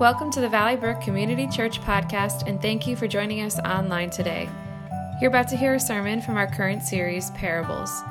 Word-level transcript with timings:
Welcome 0.00 0.32
to 0.32 0.40
the 0.40 0.48
Valley 0.48 0.74
Brook 0.74 1.00
Community 1.00 1.46
Church 1.46 1.80
podcast, 1.80 2.48
and 2.48 2.60
thank 2.60 2.84
you 2.84 2.96
for 2.96 3.06
joining 3.06 3.42
us 3.42 3.60
online 3.60 4.10
today. 4.10 4.48
You're 5.20 5.30
about 5.30 5.46
to 5.50 5.56
hear 5.56 5.74
a 5.74 5.80
sermon 5.80 6.20
from 6.20 6.36
our 6.36 6.48
current 6.48 6.82
series, 6.82 7.30
Parables. 7.30 8.02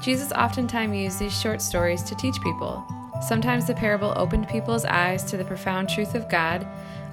Jesus 0.00 0.30
oftentimes 0.30 0.96
used 0.96 1.18
these 1.18 1.36
short 1.36 1.60
stories 1.60 2.04
to 2.04 2.14
teach 2.14 2.40
people. 2.40 2.86
Sometimes 3.20 3.66
the 3.66 3.74
parable 3.74 4.12
opened 4.14 4.48
people's 4.48 4.84
eyes 4.84 5.24
to 5.24 5.36
the 5.36 5.44
profound 5.44 5.88
truth 5.88 6.14
of 6.14 6.28
God, 6.28 6.64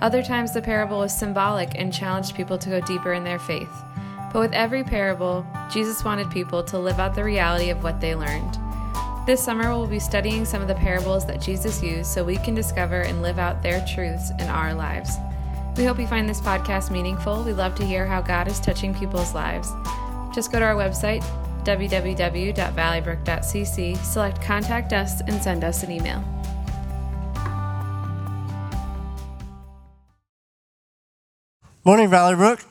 other 0.02 0.22
times 0.22 0.54
the 0.54 0.62
parable 0.62 1.00
was 1.00 1.18
symbolic 1.18 1.72
and 1.74 1.92
challenged 1.92 2.36
people 2.36 2.60
to 2.60 2.70
go 2.70 2.80
deeper 2.82 3.14
in 3.14 3.24
their 3.24 3.40
faith. 3.40 3.74
But 4.32 4.40
with 4.40 4.54
every 4.54 4.84
parable, 4.84 5.48
Jesus 5.72 6.06
wanted 6.06 6.30
people 6.30 6.64
to 6.66 6.78
live 6.78 7.00
out 7.00 7.16
the 7.16 7.24
reality 7.24 7.72
of 7.72 7.82
what 7.82 8.00
they 8.00 8.14
learned. 8.14 8.61
This 9.24 9.44
summer, 9.44 9.70
we'll 9.70 9.86
be 9.86 10.00
studying 10.00 10.46
some 10.46 10.64
of 10.64 10.68
the 10.68 10.74
parables 10.74 11.28
that 11.28 11.40
Jesus 11.40 11.84
used 11.84 12.10
so 12.10 12.24
we 12.24 12.38
can 12.38 12.56
discover 12.56 13.02
and 13.02 13.22
live 13.22 13.38
out 13.38 13.62
their 13.62 13.86
truths 13.86 14.32
in 14.40 14.48
our 14.48 14.74
lives. 14.74 15.16
We 15.78 15.86
hope 15.86 16.00
you 16.00 16.08
find 16.08 16.28
this 16.28 16.42
podcast 16.42 16.90
meaningful. 16.90 17.44
We 17.44 17.54
love 17.54 17.76
to 17.76 17.86
hear 17.86 18.08
how 18.08 18.22
God 18.22 18.48
is 18.48 18.60
touching 18.60 18.96
people's 18.96 19.36
lives. 19.36 19.72
Just 20.34 20.52
go 20.52 20.58
to 20.60 20.66
our 20.66 20.74
website, 20.74 21.22
www.valleybrook.cc, 21.64 23.98
select 23.98 24.42
Contact 24.42 24.92
Us, 24.92 25.22
and 25.22 25.40
send 25.42 25.64
us 25.64 25.84
an 25.84 25.92
email. 25.92 26.22
Morning, 31.86 32.10
Valley 32.10 32.36
Brook. 32.36 32.66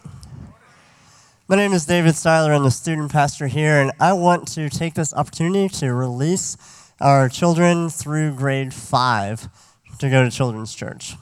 My 1.50 1.56
name 1.56 1.72
is 1.72 1.84
David 1.84 2.14
Styler. 2.14 2.54
I'm 2.54 2.62
the 2.62 2.70
student 2.70 3.10
pastor 3.10 3.48
here, 3.48 3.80
and 3.80 3.90
I 3.98 4.12
want 4.12 4.46
to 4.52 4.68
take 4.68 4.94
this 4.94 5.12
opportunity 5.12 5.68
to 5.80 5.92
release 5.92 6.56
our 7.00 7.28
children 7.28 7.90
through 7.90 8.36
grade 8.36 8.72
five 8.72 9.48
to 9.98 10.08
go 10.08 10.22
to 10.22 10.30
children's 10.30 10.72
church. 10.72 11.16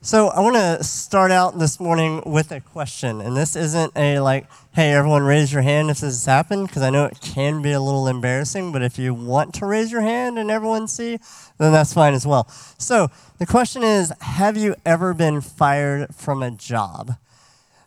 So, 0.00 0.28
I 0.28 0.38
want 0.38 0.54
to 0.54 0.84
start 0.84 1.32
out 1.32 1.58
this 1.58 1.80
morning 1.80 2.22
with 2.24 2.52
a 2.52 2.60
question, 2.60 3.20
and 3.20 3.36
this 3.36 3.56
isn't 3.56 3.96
a 3.96 4.20
like, 4.20 4.46
hey, 4.72 4.92
everyone 4.92 5.24
raise 5.24 5.52
your 5.52 5.62
hand 5.62 5.90
if 5.90 5.96
this 5.98 6.14
has 6.14 6.24
happened, 6.24 6.68
because 6.68 6.82
I 6.82 6.90
know 6.90 7.06
it 7.06 7.20
can 7.20 7.62
be 7.62 7.72
a 7.72 7.80
little 7.80 8.06
embarrassing, 8.06 8.70
but 8.70 8.80
if 8.80 8.96
you 8.96 9.12
want 9.12 9.54
to 9.54 9.66
raise 9.66 9.90
your 9.90 10.02
hand 10.02 10.38
and 10.38 10.52
everyone 10.52 10.86
see, 10.86 11.18
then 11.58 11.72
that's 11.72 11.92
fine 11.92 12.14
as 12.14 12.24
well. 12.24 12.48
So, 12.78 13.08
the 13.38 13.46
question 13.46 13.82
is 13.82 14.12
Have 14.20 14.56
you 14.56 14.76
ever 14.86 15.14
been 15.14 15.40
fired 15.40 16.14
from 16.14 16.44
a 16.44 16.52
job? 16.52 17.16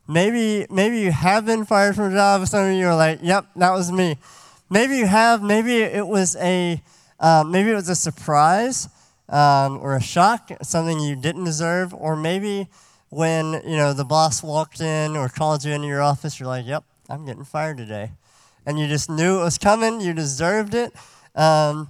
Maybe, 0.06 0.67
maybe 0.70 1.00
you 1.00 1.14
have 1.14 1.45
been 1.45 1.64
fired 1.64 1.95
from 1.95 2.12
a 2.12 2.14
job. 2.14 2.45
Some 2.45 2.72
of 2.72 2.76
you 2.76 2.88
are 2.88 2.95
like, 2.95 3.20
yep, 3.23 3.45
that 3.56 3.72
was 3.72 3.89
me. 3.89 4.17
Maybe 4.70 4.98
you 4.98 5.06
have. 5.06 5.42
Maybe 5.42 5.78
it 5.78 6.06
was 6.06 6.36
a, 6.36 6.84
uh, 7.22 7.45
maybe 7.48 7.72
it 7.72 7.76
was 7.76 7.88
a 7.88 7.95
surprise 7.95 8.89
um, 9.31 9.79
or 9.81 9.95
a 9.95 10.01
shock, 10.01 10.51
something 10.61 10.99
you 10.99 11.15
didn't 11.15 11.45
deserve, 11.45 11.93
or 11.93 12.15
maybe 12.15 12.67
when 13.09 13.53
you 13.65 13.77
know 13.77 13.93
the 13.93 14.05
boss 14.05 14.43
walked 14.43 14.81
in 14.81 15.15
or 15.15 15.29
called 15.29 15.63
you 15.63 15.73
into 15.73 15.87
your 15.87 16.01
office, 16.01 16.39
you're 16.39 16.47
like, 16.47 16.67
"Yep, 16.67 16.83
I'm 17.09 17.25
getting 17.25 17.45
fired 17.45 17.77
today," 17.77 18.11
and 18.65 18.77
you 18.77 18.87
just 18.87 19.09
knew 19.09 19.39
it 19.39 19.43
was 19.43 19.57
coming. 19.57 20.02
You 20.02 20.13
deserved 20.13 20.75
it. 20.75 20.93
Um, 21.33 21.89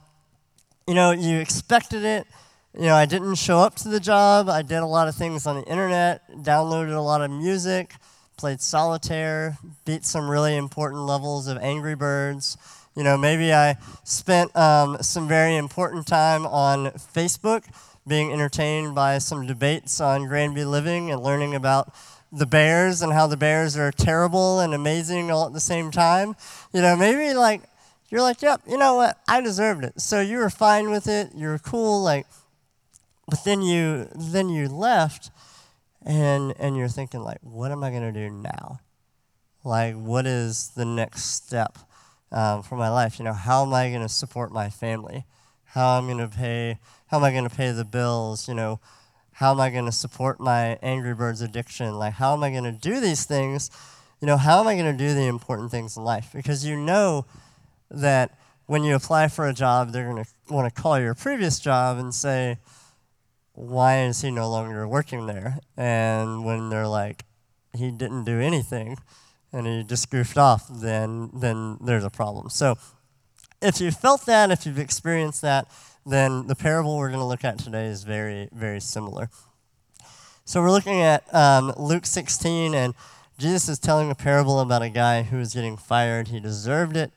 you 0.88 0.94
know, 0.94 1.12
you 1.12 1.39
expected 1.39 2.03
it. 2.03 2.28
You 2.75 2.84
know, 2.84 2.95
I 2.95 3.06
didn't 3.06 3.36
show 3.36 3.59
up 3.59 3.75
to 3.78 3.89
the 3.89 4.00
job. 4.00 4.47
I 4.47 4.62
did 4.62 4.78
a 4.78 4.86
lot 4.86 5.08
of 5.08 5.16
things 5.16 5.45
on 5.45 5.58
the 5.58 5.64
internet, 5.64 6.22
downloaded 6.31 6.95
a 6.95 7.02
lot 7.02 7.22
of 7.22 7.30
music, 7.30 7.95
played 8.42 8.59
solitaire, 8.59 9.59
beat 9.86 10.03
some 10.03 10.28
really 10.28 10.58
important 10.58 11.03
levels 11.03 11.47
of 11.47 11.59
Angry 11.59 11.94
Birds. 11.94 12.58
You 12.95 13.03
know, 13.03 13.16
maybe 13.16 13.53
I 13.53 13.78
spent 14.03 14.53
um, 14.56 14.97
some 15.02 15.28
very 15.28 15.56
important 15.56 16.08
time 16.08 16.47
on 16.47 16.88
Facebook 16.88 17.64
being 18.08 18.34
entertained 18.34 18.95
by 18.95 19.19
some 19.19 19.45
debates 19.45 20.02
on 20.02 20.25
Granby 20.25 20.66
Living 20.66 21.12
and 21.12 21.22
learning 21.22 21.53
about 21.53 21.94
the 22.31 22.47
Bears 22.47 23.03
and 23.03 23.13
how 23.13 23.28
the 23.28 23.38
Bears 23.38 23.78
are 23.78 23.91
terrible 23.91 24.59
and 24.59 24.74
amazing 24.74 25.30
all 25.30 25.46
at 25.46 25.53
the 25.53 25.59
same 25.59 25.91
time. 25.91 26.35
You 26.74 26.81
know, 26.81 26.97
maybe 26.97 27.35
like, 27.35 27.62
you're 28.09 28.24
like, 28.24 28.41
yep, 28.41 28.62
you 28.68 28.80
know 28.80 28.96
what? 28.96 29.19
I 29.28 29.41
deserved 29.41 29.84
it. 29.84 30.01
So 30.01 30.19
you 30.19 30.40
were 30.40 30.50
fine 30.50 30.90
with 30.90 31.07
it. 31.07 31.30
You 31.35 31.50
were 31.50 31.59
cool. 31.59 32.01
Like, 32.01 32.25
but 33.28 33.44
then 33.46 33.62
you 33.62 34.07
then 34.16 34.50
you 34.50 34.68
left, 34.68 35.30
and 36.06 36.53
and 36.59 36.78
you're 36.78 36.88
thinking 36.88 37.22
like, 37.22 37.39
what 37.41 37.72
am 37.72 37.84
I 37.84 37.91
gonna 37.91 38.12
do 38.12 38.29
now? 38.29 38.79
Like, 39.63 39.95
what 39.95 40.25
is 40.25 40.69
the 40.69 40.85
next 40.85 41.25
step? 41.25 41.78
um, 42.31 42.63
for 42.63 42.75
my 42.75 42.89
life. 42.89 43.19
You 43.19 43.25
know, 43.25 43.34
how 43.34 43.63
am 43.63 43.73
I 43.73 43.89
going 43.89 44.01
to 44.01 44.09
support 44.09 44.51
my 44.51 44.69
family? 44.69 45.25
How 45.66 45.97
am 45.97 46.06
I 46.06 46.13
going 46.13 46.29
to 46.29 46.35
pay? 46.35 46.79
How 47.07 47.17
am 47.17 47.23
I 47.23 47.31
going 47.31 47.47
to 47.47 47.56
pay 47.56 47.72
the 47.72 47.85
bills? 47.85 48.47
You 48.47 48.53
know, 48.53 48.79
how 49.34 49.51
am 49.51 49.59
I 49.59 49.69
going 49.69 49.85
to 49.85 49.91
support 49.91 50.39
my 50.39 50.78
Angry 50.81 51.13
Birds 51.13 51.41
addiction? 51.41 51.97
Like, 51.97 52.13
how 52.13 52.33
am 52.33 52.44
I 52.44 52.51
going 52.51 52.63
to 52.63 52.72
do 52.72 53.00
these 53.00 53.25
things? 53.25 53.69
You 54.19 54.28
know, 54.28 54.38
how 54.38 54.59
am 54.59 54.68
I 54.68 54.75
going 54.75 54.91
to 54.91 54.97
do 54.97 55.13
the 55.13 55.25
important 55.25 55.72
things 55.72 55.97
in 55.97 56.03
life? 56.03 56.29
Because 56.33 56.66
you 56.66 56.78
know 56.78 57.25
that 57.89 58.38
when 58.68 58.83
you 58.83 58.95
apply 58.95 59.28
for 59.28 59.47
a 59.47 59.53
job, 59.53 59.91
they're 59.91 60.09
going 60.09 60.23
to 60.23 60.29
want 60.53 60.73
to 60.73 60.81
call 60.81 61.00
your 61.00 61.16
previous 61.16 61.59
job 61.59 61.97
and 61.97 62.13
say, 62.13 62.57
why 63.53 64.03
is 64.03 64.22
he 64.22 64.31
no 64.31 64.50
longer 64.50 64.88
working 64.88 65.28
there? 65.28 65.59
And 65.78 66.45
when 66.45 66.69
they're 66.69 66.88
like, 66.88 67.25
he 67.73 67.91
didn't 67.91 68.25
do 68.25 68.39
anything, 68.39 68.97
and 69.53 69.67
he 69.67 69.84
just 69.84 70.09
goofed 70.09 70.38
off, 70.38 70.67
then 70.69 71.29
then 71.34 71.78
there's 71.81 72.03
a 72.03 72.09
problem. 72.09 72.50
So 72.50 72.78
if 73.62 73.79
you've 73.79 73.95
felt 73.95 74.25
that, 74.25 74.51
if 74.51 74.66
you've 74.66 74.79
experienced 74.79 75.41
that, 75.41 75.67
then 76.06 76.47
the 76.47 76.56
parable 76.56 76.97
we're 76.97 77.09
going 77.09 77.19
to 77.19 77.25
look 77.25 77.45
at 77.45 77.59
today 77.59 77.85
is 77.85 78.03
very 78.03 78.50
very 78.51 78.79
similar. 78.79 79.29
So 80.44 80.62
we're 80.62 80.72
looking 80.72 81.01
at 81.01 81.33
um, 81.33 81.73
Luke 81.78 82.06
16, 82.06 82.73
and 82.73 82.94
Jesus 83.38 83.69
is 83.69 83.79
telling 83.79 84.09
a 84.09 84.16
parable 84.16 84.59
about 84.59 84.81
a 84.81 84.89
guy 84.89 85.23
who 85.23 85.38
was 85.38 85.53
getting 85.53 85.78
fired. 85.78 86.29
He 86.29 86.39
deserved 86.39 86.97
it, 86.97 87.12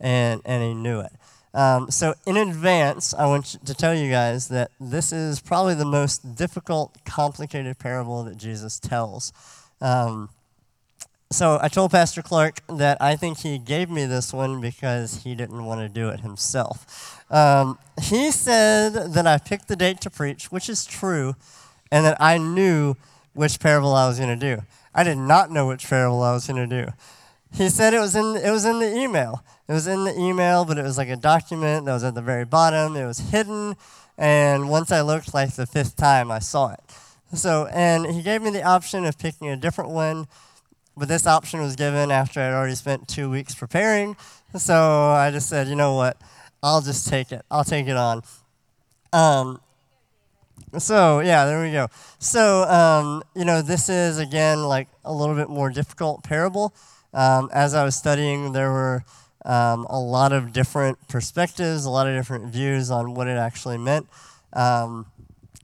and 0.00 0.40
and 0.44 0.62
he 0.62 0.74
knew 0.74 1.00
it. 1.00 1.12
Um, 1.52 1.90
so 1.90 2.14
in 2.26 2.36
advance, 2.36 3.12
I 3.12 3.26
want 3.26 3.56
to 3.64 3.74
tell 3.74 3.94
you 3.94 4.10
guys 4.10 4.48
that 4.48 4.70
this 4.80 5.12
is 5.12 5.40
probably 5.40 5.74
the 5.74 5.84
most 5.84 6.36
difficult, 6.36 6.96
complicated 7.04 7.78
parable 7.78 8.22
that 8.24 8.36
Jesus 8.36 8.78
tells. 8.78 9.32
Um, 9.80 10.28
so 11.32 11.58
I 11.62 11.68
told 11.68 11.92
Pastor 11.92 12.22
Clark 12.22 12.60
that 12.68 13.00
I 13.00 13.14
think 13.14 13.38
he 13.38 13.58
gave 13.58 13.88
me 13.88 14.04
this 14.04 14.32
one 14.32 14.60
because 14.60 15.22
he 15.22 15.34
didn't 15.34 15.64
want 15.64 15.80
to 15.80 15.88
do 15.88 16.08
it 16.08 16.20
himself. 16.20 17.24
Um, 17.30 17.78
he 18.02 18.32
said 18.32 19.12
that 19.12 19.26
I 19.26 19.38
picked 19.38 19.68
the 19.68 19.76
date 19.76 20.00
to 20.02 20.10
preach, 20.10 20.50
which 20.50 20.68
is 20.68 20.84
true, 20.84 21.36
and 21.92 22.04
that 22.04 22.20
I 22.20 22.38
knew 22.38 22.96
which 23.32 23.60
parable 23.60 23.94
I 23.94 24.08
was 24.08 24.18
going 24.18 24.36
to 24.38 24.56
do. 24.56 24.62
I 24.92 25.04
did 25.04 25.18
not 25.18 25.52
know 25.52 25.68
which 25.68 25.88
parable 25.88 26.20
I 26.22 26.32
was 26.32 26.48
going 26.48 26.68
to 26.68 26.84
do. 26.84 26.92
He 27.52 27.68
said 27.68 27.94
it 27.94 28.00
was 28.00 28.14
in 28.14 28.36
it 28.36 28.50
was 28.50 28.64
in 28.64 28.78
the 28.78 28.94
email. 28.96 29.44
It 29.68 29.72
was 29.72 29.86
in 29.86 30.04
the 30.04 30.18
email, 30.18 30.64
but 30.64 30.78
it 30.78 30.82
was 30.82 30.98
like 30.98 31.08
a 31.08 31.16
document 31.16 31.86
that 31.86 31.92
was 31.92 32.04
at 32.04 32.14
the 32.14 32.22
very 32.22 32.44
bottom. 32.44 32.96
It 32.96 33.06
was 33.06 33.18
hidden, 33.18 33.76
and 34.18 34.68
once 34.68 34.90
I 34.90 35.00
looked, 35.00 35.34
like 35.34 35.54
the 35.54 35.66
fifth 35.66 35.96
time, 35.96 36.30
I 36.30 36.38
saw 36.38 36.72
it. 36.72 36.80
So, 37.34 37.68
and 37.72 38.06
he 38.06 38.22
gave 38.22 38.42
me 38.42 38.50
the 38.50 38.64
option 38.64 39.04
of 39.04 39.18
picking 39.18 39.48
a 39.48 39.56
different 39.56 39.90
one 39.90 40.26
but 41.00 41.08
this 41.08 41.26
option 41.26 41.60
was 41.60 41.76
given 41.76 42.10
after 42.10 42.40
I'd 42.40 42.52
already 42.52 42.74
spent 42.74 43.08
two 43.08 43.30
weeks 43.30 43.54
preparing. 43.54 44.16
So 44.54 44.74
I 44.74 45.30
just 45.30 45.48
said, 45.48 45.66
you 45.66 45.74
know 45.74 45.94
what? 45.94 46.20
I'll 46.62 46.82
just 46.82 47.08
take 47.08 47.32
it. 47.32 47.42
I'll 47.50 47.64
take 47.64 47.86
it 47.86 47.96
on. 47.96 48.22
Um, 49.12 49.60
so 50.76 51.20
yeah, 51.20 51.46
there 51.46 51.62
we 51.62 51.72
go. 51.72 51.88
So 52.18 52.64
um, 52.64 53.22
you 53.34 53.46
know, 53.46 53.62
this 53.62 53.88
is 53.88 54.18
again 54.18 54.62
like 54.62 54.88
a 55.02 55.12
little 55.12 55.34
bit 55.34 55.48
more 55.48 55.70
difficult 55.70 56.22
parable. 56.22 56.74
Um, 57.12 57.50
as 57.52 57.74
I 57.74 57.84
was 57.84 57.96
studying, 57.96 58.52
there 58.52 58.70
were 58.70 59.04
um, 59.44 59.86
a 59.88 59.98
lot 59.98 60.32
of 60.32 60.52
different 60.52 60.98
perspectives, 61.08 61.84
a 61.84 61.90
lot 61.90 62.06
of 62.06 62.14
different 62.14 62.52
views 62.52 62.90
on 62.90 63.14
what 63.14 63.26
it 63.26 63.36
actually 63.36 63.78
meant. 63.78 64.06
Um, 64.52 65.06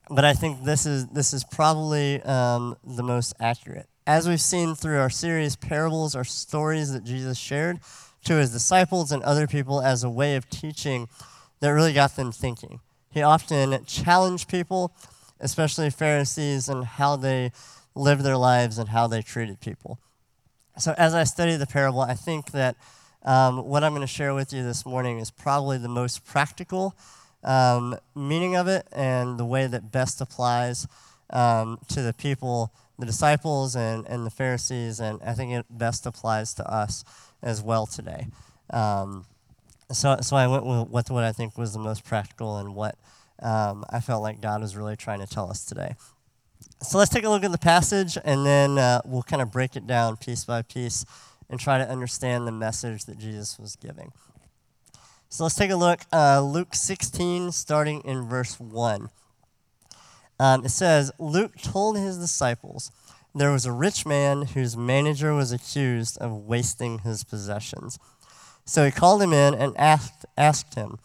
but 0.08 0.24
I 0.24 0.34
think 0.34 0.64
this 0.64 0.86
is 0.86 1.06
this 1.08 1.32
is 1.32 1.44
probably 1.44 2.22
um, 2.22 2.76
the 2.84 3.02
most 3.02 3.34
accurate. 3.40 3.88
As 4.06 4.28
we've 4.28 4.40
seen 4.40 4.76
through 4.76 5.00
our 5.00 5.10
series, 5.10 5.56
parables 5.56 6.14
are 6.14 6.24
stories 6.24 6.92
that 6.92 7.02
Jesus 7.02 7.36
shared 7.36 7.80
to 8.24 8.34
his 8.34 8.52
disciples 8.52 9.10
and 9.10 9.22
other 9.24 9.46
people 9.46 9.80
as 9.80 10.04
a 10.04 10.10
way 10.10 10.36
of 10.36 10.48
teaching 10.48 11.08
that 11.60 11.70
really 11.70 11.92
got 11.92 12.14
them 12.16 12.30
thinking. 12.30 12.80
He 13.10 13.22
often 13.22 13.84
challenged 13.86 14.48
people, 14.48 14.94
especially 15.40 15.90
Pharisees, 15.90 16.68
and 16.68 16.84
how 16.84 17.16
they 17.16 17.50
lived 17.94 18.22
their 18.22 18.36
lives 18.36 18.78
and 18.78 18.90
how 18.90 19.06
they 19.06 19.22
treated 19.22 19.60
people. 19.60 19.98
So, 20.78 20.94
as 20.98 21.14
I 21.14 21.24
study 21.24 21.56
the 21.56 21.66
parable, 21.66 22.00
I 22.00 22.14
think 22.14 22.52
that 22.52 22.76
um, 23.24 23.64
what 23.66 23.82
I'm 23.82 23.92
going 23.92 24.02
to 24.02 24.06
share 24.06 24.34
with 24.34 24.52
you 24.52 24.62
this 24.62 24.84
morning 24.84 25.18
is 25.18 25.30
probably 25.30 25.78
the 25.78 25.88
most 25.88 26.24
practical 26.24 26.94
um, 27.42 27.96
meaning 28.14 28.56
of 28.56 28.68
it 28.68 28.86
and 28.92 29.38
the 29.38 29.44
way 29.44 29.66
that 29.66 29.90
best 29.90 30.20
applies 30.20 30.86
um, 31.30 31.78
to 31.88 32.02
the 32.02 32.12
people 32.12 32.72
the 32.98 33.06
disciples 33.06 33.76
and, 33.76 34.06
and 34.06 34.24
the 34.24 34.30
Pharisees, 34.30 35.00
and 35.00 35.20
I 35.22 35.34
think 35.34 35.52
it 35.52 35.66
best 35.70 36.06
applies 36.06 36.54
to 36.54 36.70
us 36.70 37.04
as 37.42 37.62
well 37.62 37.86
today. 37.86 38.28
Um, 38.70 39.26
so, 39.92 40.16
so 40.22 40.36
I 40.36 40.46
went 40.46 40.64
with 40.90 41.10
what, 41.10 41.24
I 41.24 41.32
think 41.32 41.56
was 41.58 41.72
the 41.72 41.78
most 41.78 42.04
practical 42.04 42.56
and 42.56 42.74
what 42.74 42.96
um, 43.42 43.84
I 43.90 44.00
felt 44.00 44.22
like 44.22 44.40
God 44.40 44.62
was 44.62 44.76
really 44.76 44.96
trying 44.96 45.20
to 45.20 45.26
tell 45.26 45.50
us 45.50 45.64
today. 45.64 45.94
So 46.82 46.98
let's 46.98 47.10
take 47.10 47.24
a 47.24 47.28
look 47.28 47.44
at 47.44 47.52
the 47.52 47.58
passage 47.58 48.18
and 48.24 48.44
then 48.44 48.78
uh, 48.78 49.00
we'll 49.04 49.22
kind 49.22 49.42
of 49.42 49.50
break 49.50 49.76
it 49.76 49.86
down 49.86 50.16
piece 50.16 50.44
by 50.44 50.62
piece 50.62 51.04
and 51.48 51.58
try 51.58 51.78
to 51.78 51.88
understand 51.88 52.46
the 52.46 52.52
message 52.52 53.04
that 53.06 53.18
Jesus 53.18 53.58
was 53.58 53.76
giving. 53.76 54.12
So 55.28 55.44
let's 55.44 55.56
take 55.56 55.70
a 55.70 55.76
look. 55.76 56.00
Uh, 56.12 56.40
Luke 56.40 56.74
16, 56.74 57.52
starting 57.52 58.00
in 58.02 58.28
verse 58.28 58.60
1. 58.60 59.08
Um, 60.38 60.64
it 60.64 60.70
says, 60.70 61.10
Luke 61.18 61.56
told 61.60 61.96
his 61.96 62.18
disciples, 62.18 62.90
There 63.34 63.50
was 63.50 63.66
a 63.66 63.72
rich 63.72 64.06
man 64.06 64.42
whose 64.42 64.76
manager 64.76 65.34
was 65.34 65.52
accused 65.52 66.18
of 66.18 66.46
wasting 66.46 67.00
his 67.00 67.24
possessions. 67.24 67.98
So 68.64 68.84
he 68.84 68.90
called 68.90 69.22
him 69.22 69.32
in 69.32 69.54
and 69.54 69.76
asked, 69.76 70.26
asked 70.36 70.74
him, 70.74 70.98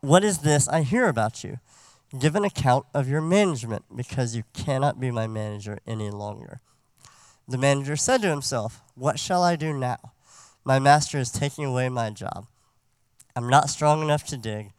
What 0.00 0.24
is 0.24 0.38
this 0.38 0.68
I 0.68 0.82
hear 0.82 1.08
about 1.08 1.42
you? 1.42 1.58
Give 2.18 2.36
an 2.36 2.44
account 2.44 2.86
of 2.94 3.08
your 3.08 3.20
management, 3.20 3.84
because 3.94 4.36
you 4.36 4.44
cannot 4.52 5.00
be 5.00 5.10
my 5.10 5.26
manager 5.26 5.80
any 5.86 6.10
longer. 6.10 6.60
The 7.48 7.58
manager 7.58 7.96
said 7.96 8.22
to 8.22 8.28
himself, 8.28 8.80
What 8.94 9.18
shall 9.18 9.42
I 9.42 9.56
do 9.56 9.72
now? 9.72 10.12
My 10.64 10.78
master 10.78 11.18
is 11.18 11.30
taking 11.30 11.64
away 11.64 11.88
my 11.88 12.10
job. 12.10 12.46
I'm 13.34 13.48
not 13.48 13.70
strong 13.70 14.02
enough 14.02 14.24
to 14.26 14.36
dig, 14.36 14.72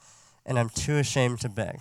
and 0.46 0.58
I'm 0.58 0.70
too 0.70 0.98
ashamed 0.98 1.42
to 1.42 1.50
beg. 1.50 1.80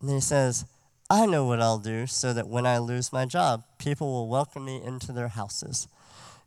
And 0.00 0.10
he 0.10 0.20
says, 0.20 0.64
I 1.10 1.24
know 1.24 1.44
what 1.46 1.62
I'll 1.62 1.78
do 1.78 2.06
so 2.06 2.32
that 2.34 2.48
when 2.48 2.66
I 2.66 2.78
lose 2.78 3.12
my 3.12 3.24
job, 3.24 3.64
people 3.78 4.08
will 4.12 4.28
welcome 4.28 4.64
me 4.64 4.82
into 4.84 5.12
their 5.12 5.28
houses. 5.28 5.88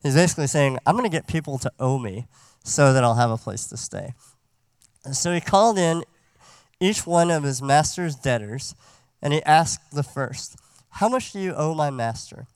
He's 0.03 0.15
basically 0.15 0.47
saying, 0.47 0.77
I'm 0.85 0.95
going 0.95 1.09
to 1.09 1.15
get 1.15 1.27
people 1.27 1.57
to 1.59 1.71
owe 1.79 1.97
me 1.97 2.27
so 2.63 2.93
that 2.93 3.03
I'll 3.03 3.15
have 3.15 3.31
a 3.31 3.37
place 3.37 3.65
to 3.67 3.77
stay. 3.77 4.13
And 5.03 5.15
so 5.15 5.33
he 5.33 5.41
called 5.41 5.77
in 5.77 6.03
each 6.81 7.05
one 7.05 7.29
of 7.29 7.43
his 7.43 7.61
master's 7.61 8.15
debtors, 8.15 8.75
and 9.21 9.31
he 9.31 9.43
asked 9.43 9.91
the 9.91 10.03
first, 10.03 10.57
How 10.89 11.07
much 11.07 11.31
do 11.31 11.39
you 11.39 11.53
owe 11.53 11.75
my 11.75 11.91
master? 11.91 12.47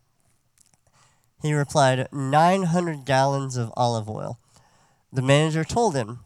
He 1.41 1.53
replied, 1.53 2.07
900 2.11 3.05
gallons 3.05 3.55
of 3.55 3.71
olive 3.77 4.09
oil. 4.09 4.39
The 5.13 5.21
manager 5.21 5.63
told 5.63 5.95
him, 5.95 6.21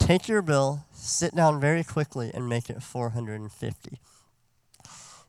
Take 0.00 0.26
your 0.26 0.42
bill, 0.42 0.84
sit 0.92 1.34
down 1.34 1.60
very 1.60 1.84
quickly, 1.84 2.32
and 2.34 2.48
make 2.48 2.68
it 2.68 2.82
450. 2.82 4.00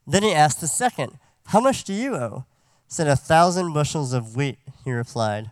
Then 0.08 0.24
he 0.24 0.34
asked 0.34 0.62
the 0.62 0.68
second, 0.68 1.20
How 1.46 1.60
much 1.60 1.84
do 1.84 1.94
you 1.94 2.16
owe? 2.16 2.46
Said, 2.88 3.08
A 3.08 3.16
thousand 3.16 3.74
bushels 3.74 4.14
of 4.14 4.36
wheat, 4.36 4.58
he 4.84 4.92
replied. 4.92 5.52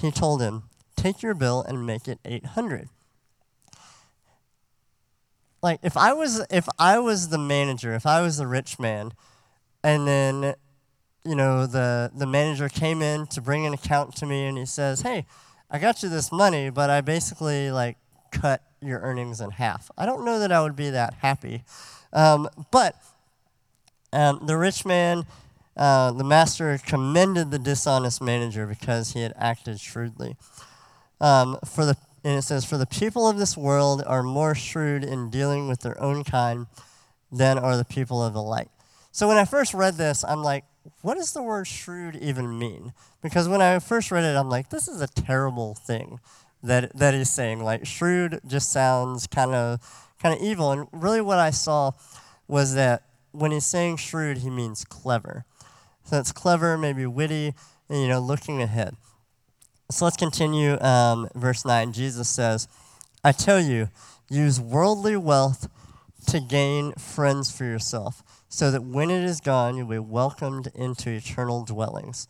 He 0.00 0.10
told 0.10 0.40
him, 0.40 0.62
Take 0.96 1.22
your 1.22 1.34
bill 1.34 1.62
and 1.62 1.84
make 1.84 2.08
it 2.08 2.18
800 2.24 2.88
like 5.62 5.80
if 5.82 5.96
I 5.96 6.12
was 6.12 6.44
if 6.50 6.68
I 6.78 6.98
was 6.98 7.28
the 7.28 7.38
manager, 7.38 7.94
if 7.94 8.06
I 8.06 8.22
was 8.22 8.36
the 8.36 8.46
rich 8.46 8.78
man, 8.78 9.12
and 9.82 10.06
then 10.06 10.54
you 11.24 11.34
know 11.34 11.66
the 11.66 12.10
the 12.14 12.26
manager 12.26 12.68
came 12.68 13.02
in 13.02 13.26
to 13.28 13.40
bring 13.40 13.66
an 13.66 13.74
account 13.74 14.14
to 14.16 14.26
me 14.26 14.46
and 14.46 14.56
he 14.56 14.66
says, 14.66 15.02
"Hey, 15.02 15.26
I 15.70 15.78
got 15.78 16.02
you 16.02 16.08
this 16.08 16.30
money, 16.30 16.70
but 16.70 16.90
I 16.90 17.00
basically 17.00 17.70
like 17.70 17.96
cut 18.30 18.62
your 18.80 19.00
earnings 19.00 19.40
in 19.40 19.50
half." 19.50 19.90
I 19.98 20.06
don't 20.06 20.24
know 20.24 20.38
that 20.38 20.52
I 20.52 20.62
would 20.62 20.76
be 20.76 20.90
that 20.90 21.14
happy, 21.14 21.64
um, 22.12 22.48
but 22.70 22.96
um, 24.12 24.46
the 24.46 24.56
rich 24.56 24.84
man. 24.84 25.26
Uh, 25.76 26.10
the 26.10 26.24
master 26.24 26.76
commended 26.84 27.52
the 27.52 27.58
dishonest 27.58 28.20
manager 28.20 28.66
because 28.66 29.12
he 29.12 29.22
had 29.22 29.32
acted 29.36 29.78
shrewdly. 29.78 30.34
Um, 31.20 31.56
for 31.64 31.84
the 31.84 31.96
and 32.24 32.38
it 32.38 32.42
says, 32.42 32.64
For 32.64 32.78
the 32.78 32.86
people 32.86 33.28
of 33.28 33.38
this 33.38 33.56
world 33.56 34.02
are 34.06 34.22
more 34.22 34.54
shrewd 34.54 35.04
in 35.04 35.30
dealing 35.30 35.68
with 35.68 35.80
their 35.80 36.00
own 36.00 36.24
kind 36.24 36.66
than 37.30 37.58
are 37.58 37.76
the 37.76 37.84
people 37.84 38.22
of 38.22 38.32
the 38.32 38.42
light. 38.42 38.68
So 39.12 39.28
when 39.28 39.36
I 39.36 39.44
first 39.44 39.74
read 39.74 39.94
this, 39.94 40.24
I'm 40.24 40.42
like, 40.42 40.64
what 41.02 41.16
does 41.16 41.32
the 41.32 41.42
word 41.42 41.66
shrewd 41.66 42.16
even 42.16 42.58
mean? 42.58 42.92
Because 43.22 43.48
when 43.48 43.60
I 43.60 43.78
first 43.78 44.10
read 44.10 44.24
it, 44.24 44.36
I'm 44.36 44.48
like, 44.48 44.70
this 44.70 44.88
is 44.88 45.00
a 45.00 45.06
terrible 45.06 45.74
thing 45.74 46.20
that 46.62 46.96
that 46.96 47.14
he's 47.14 47.30
saying. 47.30 47.62
Like 47.62 47.86
shrewd 47.86 48.40
just 48.46 48.72
sounds 48.72 49.26
kind 49.26 49.54
of 49.54 49.80
kind 50.20 50.34
of 50.34 50.42
evil. 50.42 50.72
And 50.72 50.88
really 50.92 51.20
what 51.20 51.38
I 51.38 51.50
saw 51.50 51.92
was 52.46 52.74
that 52.74 53.04
when 53.32 53.50
he's 53.50 53.66
saying 53.66 53.96
shrewd, 53.96 54.38
he 54.38 54.50
means 54.50 54.84
clever. 54.84 55.44
So 56.04 56.18
it's 56.18 56.32
clever, 56.32 56.78
maybe 56.78 57.04
witty, 57.06 57.54
and, 57.88 58.00
you 58.00 58.08
know, 58.08 58.20
looking 58.20 58.62
ahead. 58.62 58.96
So 59.90 60.04
let's 60.04 60.18
continue. 60.18 60.78
Um, 60.82 61.30
verse 61.34 61.64
9 61.64 61.94
Jesus 61.94 62.28
says, 62.28 62.68
I 63.24 63.32
tell 63.32 63.58
you, 63.58 63.88
use 64.28 64.60
worldly 64.60 65.16
wealth 65.16 65.66
to 66.26 66.40
gain 66.40 66.92
friends 66.92 67.50
for 67.50 67.64
yourself, 67.64 68.22
so 68.50 68.70
that 68.70 68.84
when 68.84 69.10
it 69.10 69.24
is 69.24 69.40
gone, 69.40 69.78
you'll 69.78 69.86
be 69.86 69.98
welcomed 69.98 70.68
into 70.74 71.08
eternal 71.08 71.64
dwellings. 71.64 72.28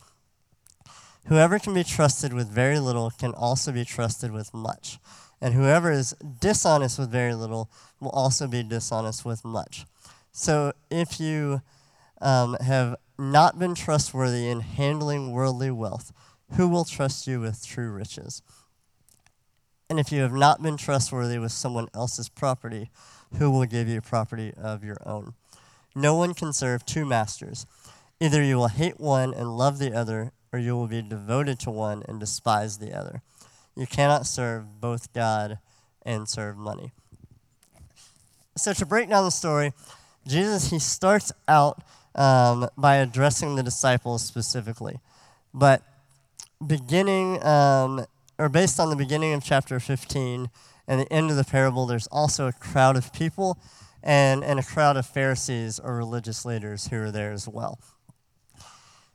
Whoever 1.27 1.59
can 1.59 1.73
be 1.73 1.83
trusted 1.83 2.31
with 2.31 2.49
very 2.49 2.79
little 2.79 3.11
can 3.11 3.33
also 3.33 3.73
be 3.73 3.83
trusted 3.83 4.31
with 4.31 4.53
much. 4.53 4.97
And 5.41 5.53
whoever 5.53 5.91
is 5.91 6.15
dishonest 6.39 6.97
with 6.97 7.11
very 7.11 7.35
little 7.35 7.69
will 7.99 8.09
also 8.11 8.47
be 8.47 8.63
dishonest 8.63 9.25
with 9.25 9.43
much. 9.43 9.85
So 10.31 10.71
if 10.89 11.19
you 11.19 11.61
um, 12.21 12.55
have 12.61 12.95
not 13.17 13.59
been 13.59 13.75
trustworthy 13.75 14.47
in 14.47 14.61
handling 14.61 15.33
worldly 15.33 15.71
wealth, 15.71 16.13
who 16.55 16.67
will 16.67 16.85
trust 16.85 17.27
you 17.27 17.39
with 17.39 17.65
true 17.65 17.91
riches? 17.91 18.41
And 19.89 19.99
if 19.99 20.11
you 20.11 20.21
have 20.21 20.33
not 20.33 20.61
been 20.61 20.77
trustworthy 20.77 21.39
with 21.39 21.51
someone 21.51 21.87
else's 21.95 22.29
property, 22.29 22.91
who 23.37 23.49
will 23.49 23.65
give 23.65 23.87
you 23.87 24.01
property 24.01 24.53
of 24.55 24.83
your 24.83 24.97
own? 25.05 25.33
No 25.95 26.15
one 26.15 26.33
can 26.33 26.53
serve 26.53 26.85
two 26.85 27.05
masters. 27.05 27.65
Either 28.19 28.43
you 28.43 28.57
will 28.57 28.67
hate 28.67 28.99
one 28.99 29.33
and 29.33 29.57
love 29.57 29.79
the 29.79 29.93
other, 29.93 30.31
or 30.51 30.59
you 30.59 30.75
will 30.75 30.87
be 30.87 31.01
devoted 31.01 31.59
to 31.59 31.71
one 31.71 32.03
and 32.07 32.19
despise 32.19 32.77
the 32.77 32.93
other. 32.93 33.21
You 33.75 33.87
cannot 33.87 34.27
serve 34.27 34.79
both 34.79 35.13
God 35.13 35.59
and 36.03 36.27
serve 36.27 36.57
money. 36.57 36.91
So, 38.57 38.73
to 38.73 38.85
break 38.85 39.09
down 39.09 39.23
the 39.23 39.31
story, 39.31 39.73
Jesus, 40.27 40.69
he 40.69 40.79
starts 40.79 41.31
out 41.47 41.81
um, 42.15 42.67
by 42.77 42.97
addressing 42.97 43.55
the 43.55 43.63
disciples 43.63 44.23
specifically. 44.23 44.99
But 45.53 45.81
beginning, 46.65 47.43
um, 47.43 48.05
or 48.37 48.49
based 48.49 48.79
on 48.79 48.89
the 48.89 48.95
beginning 48.95 49.33
of 49.33 49.43
chapter 49.43 49.79
15 49.79 50.49
and 50.87 51.01
the 51.01 51.11
end 51.11 51.29
of 51.29 51.37
the 51.37 51.43
parable, 51.43 51.85
there's 51.85 52.07
also 52.07 52.47
a 52.47 52.53
crowd 52.53 52.97
of 52.97 53.13
people 53.13 53.57
and, 54.03 54.43
and 54.43 54.59
a 54.59 54.63
crowd 54.63 54.97
of 54.97 55.05
Pharisees 55.05 55.79
or 55.79 55.95
religious 55.95 56.45
leaders 56.45 56.87
who 56.87 56.97
are 56.97 57.11
there 57.11 57.31
as 57.31 57.47
well. 57.47 57.79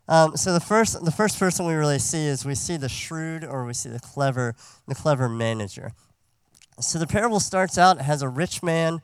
Um, 0.06 0.36
so 0.36 0.52
the 0.52 0.60
first, 0.60 1.02
the 1.04 1.10
first 1.10 1.38
person 1.38 1.66
we 1.66 1.72
really 1.72 1.98
see 1.98 2.26
is 2.26 2.44
we 2.44 2.54
see 2.54 2.76
the 2.76 2.90
shrewd 2.90 3.42
or 3.42 3.64
we 3.64 3.72
see 3.72 3.88
the 3.88 4.00
clever, 4.00 4.54
the 4.86 4.94
clever 4.94 5.28
manager. 5.28 5.92
So 6.80 6.98
the 6.98 7.06
parable 7.06 7.40
starts 7.40 7.78
out 7.78 8.00
has 8.00 8.20
a 8.20 8.28
rich 8.28 8.62
man, 8.62 9.00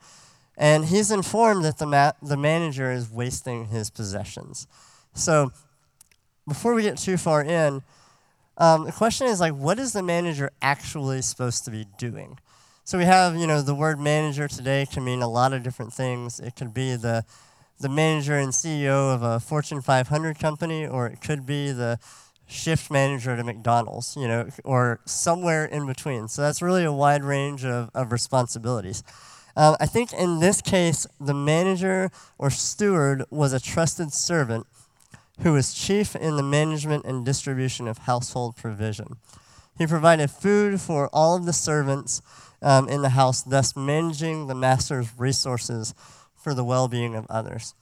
and 0.57 0.85
he's 0.85 1.09
informed 1.09 1.63
that 1.65 1.77
the 1.77 1.87
ma- 1.87 2.11
the 2.21 2.37
manager 2.37 2.91
is 2.91 3.09
wasting 3.09 3.67
his 3.67 3.89
possessions. 3.89 4.67
So 5.13 5.51
before 6.47 6.73
we 6.73 6.83
get 6.83 6.97
too 6.97 7.17
far 7.17 7.41
in, 7.43 7.81
um, 8.57 8.85
the 8.85 8.91
question 8.91 9.27
is 9.27 9.39
like, 9.39 9.53
what 9.53 9.79
is 9.79 9.93
the 9.93 10.03
manager 10.03 10.51
actually 10.61 11.21
supposed 11.21 11.65
to 11.65 11.71
be 11.71 11.85
doing? 11.97 12.37
So 12.83 12.97
we 12.97 13.05
have, 13.05 13.35
you 13.35 13.47
know, 13.47 13.61
the 13.61 13.75
word 13.75 13.99
manager 13.99 14.47
today 14.47 14.85
can 14.91 15.03
mean 15.03 15.21
a 15.21 15.27
lot 15.27 15.53
of 15.53 15.63
different 15.63 15.93
things. 15.93 16.39
It 16.39 16.55
could 16.55 16.73
be 16.73 16.95
the 16.95 17.23
the 17.79 17.89
manager 17.89 18.37
and 18.37 18.51
CEO 18.51 19.13
of 19.13 19.23
a 19.23 19.39
Fortune 19.39 19.81
500 19.81 20.37
company, 20.37 20.85
or 20.85 21.07
it 21.07 21.19
could 21.19 21.45
be 21.45 21.71
the 21.71 21.97
shift 22.47 22.91
manager 22.91 23.31
at 23.31 23.39
a 23.39 23.43
McDonald's, 23.43 24.15
you 24.15 24.27
know, 24.27 24.49
or 24.63 24.99
somewhere 25.05 25.65
in 25.65 25.87
between. 25.87 26.27
So 26.27 26.43
that's 26.43 26.61
really 26.61 26.83
a 26.83 26.91
wide 26.91 27.23
range 27.23 27.65
of, 27.65 27.89
of 27.95 28.11
responsibilities. 28.11 29.03
Um, 29.55 29.75
I 29.79 29.85
think 29.85 30.13
in 30.13 30.39
this 30.39 30.61
case, 30.61 31.07
the 31.19 31.33
manager 31.33 32.11
or 32.37 32.49
steward 32.49 33.23
was 33.29 33.51
a 33.53 33.59
trusted 33.59 34.13
servant 34.13 34.67
who 35.39 35.53
was 35.53 35.73
chief 35.73 36.15
in 36.15 36.35
the 36.35 36.43
management 36.43 37.05
and 37.05 37.25
distribution 37.25 37.87
of 37.87 37.99
household 37.99 38.55
provision. 38.55 39.17
He 39.77 39.87
provided 39.87 40.29
food 40.29 40.79
for 40.79 41.09
all 41.13 41.35
of 41.35 41.45
the 41.45 41.53
servants 41.53 42.21
um, 42.61 42.87
in 42.87 43.01
the 43.01 43.09
house, 43.09 43.41
thus 43.41 43.75
managing 43.75 44.47
the 44.47 44.55
master's 44.55 45.09
resources 45.17 45.95
for 46.35 46.53
the 46.53 46.63
well 46.63 46.87
being 46.87 47.15
of 47.15 47.25
others. 47.29 47.73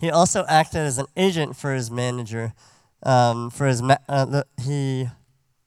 He 0.00 0.10
also 0.10 0.44
acted 0.48 0.80
as 0.80 0.98
an 0.98 1.06
agent 1.16 1.56
for 1.56 1.72
his 1.72 1.90
manager. 1.90 2.54
Um, 3.04 3.50
for 3.50 3.66
his 3.66 3.82
ma- 3.82 3.96
uh, 4.08 4.24
the, 4.24 4.46
he 4.64 5.08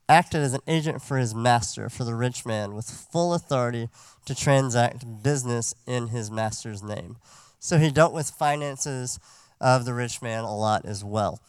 acted 0.08 0.42
as 0.42 0.54
an 0.54 0.62
agent 0.68 1.02
for 1.02 1.18
his 1.18 1.34
master, 1.36 1.90
for 1.90 2.04
the 2.04 2.16
rich 2.16 2.46
man, 2.46 2.76
with 2.76 2.90
full 2.90 3.34
authority 3.34 3.90
to 4.26 4.36
transact 4.36 5.24
business 5.24 5.74
in 5.88 6.08
his 6.08 6.30
master's 6.32 6.84
name. 6.84 7.18
So 7.60 7.78
he 7.78 7.92
dealt 7.92 8.14
with 8.14 8.30
finances 8.30 9.20
of 9.60 9.86
the 9.86 9.94
rich 9.94 10.22
man 10.22 10.44
a 10.44 10.56
lot 10.56 10.86
as 10.86 11.04
well. 11.04 11.40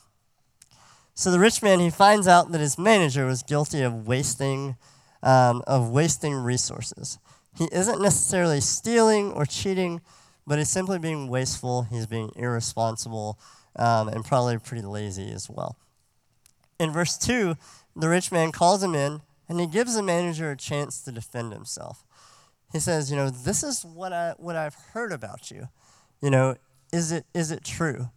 So 1.14 1.30
the 1.30 1.38
rich 1.38 1.62
man, 1.62 1.80
he 1.80 1.90
finds 1.90 2.28
out 2.28 2.52
that 2.52 2.60
his 2.60 2.78
manager 2.78 3.26
was 3.26 3.42
guilty 3.42 3.82
of 3.82 4.06
wasting 4.06 4.76
um, 5.22 5.62
of 5.66 5.90
wasting 5.90 6.34
resources. 6.34 7.18
He 7.56 7.68
isn't 7.72 8.00
necessarily 8.00 8.60
stealing 8.60 9.32
or 9.32 9.44
cheating, 9.46 10.00
but 10.46 10.58
he's 10.58 10.68
simply 10.68 10.98
being 10.98 11.28
wasteful, 11.28 11.82
he's 11.82 12.06
being 12.06 12.30
irresponsible, 12.36 13.38
um, 13.76 14.08
and 14.08 14.24
probably 14.24 14.58
pretty 14.58 14.86
lazy 14.86 15.32
as 15.32 15.50
well. 15.50 15.76
In 16.78 16.92
verse 16.92 17.16
2, 17.16 17.56
the 17.96 18.08
rich 18.08 18.30
man 18.30 18.52
calls 18.52 18.82
him 18.82 18.94
in 18.94 19.22
and 19.48 19.58
he 19.58 19.66
gives 19.66 19.94
the 19.94 20.02
manager 20.02 20.50
a 20.50 20.56
chance 20.56 21.00
to 21.02 21.12
defend 21.12 21.52
himself. 21.52 22.04
He 22.72 22.78
says, 22.78 23.10
You 23.10 23.16
know, 23.16 23.30
this 23.30 23.62
is 23.62 23.84
what, 23.84 24.12
I, 24.12 24.34
what 24.36 24.56
I've 24.56 24.74
heard 24.92 25.12
about 25.12 25.50
you. 25.50 25.68
You 26.20 26.30
know, 26.30 26.56
is 26.92 27.12
it, 27.12 27.24
is 27.34 27.50
it 27.50 27.64
true? 27.64 28.10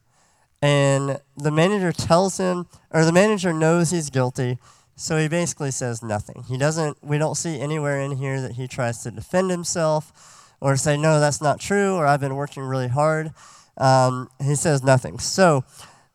And 0.62 1.20
the 1.38 1.52
manager 1.52 1.92
tells 1.92 2.38
him, 2.38 2.68
or 2.92 3.06
the 3.06 3.14
manager 3.14 3.54
knows 3.54 3.92
he's 3.92 4.10
guilty, 4.10 4.58
so 4.96 5.18
he 5.18 5.30
basically 5.30 5.72
says 5.72 6.04
nothing. 6.04 6.44
He 6.48 6.58
doesn't, 6.58 6.98
we 7.02 7.18
don't 7.18 7.36
see 7.36 7.60
anywhere 7.60 8.02
in 8.02 8.18
here 8.18 8.42
that 8.42 8.54
he 8.54 8.68
tries 8.68 9.02
to 9.04 9.12
defend 9.12 9.50
himself 9.52 10.54
or 10.60 10.76
say, 10.76 10.98
no, 10.98 11.22
that's 11.22 11.42
not 11.42 11.62
true, 11.62 11.96
or 11.96 12.06
I've 12.06 12.20
been 12.20 12.36
working 12.36 12.64
really 12.64 12.90
hard. 12.90 13.32
Um, 13.78 14.30
he 14.42 14.56
says 14.56 14.84
nothing. 14.84 15.18
So 15.20 15.64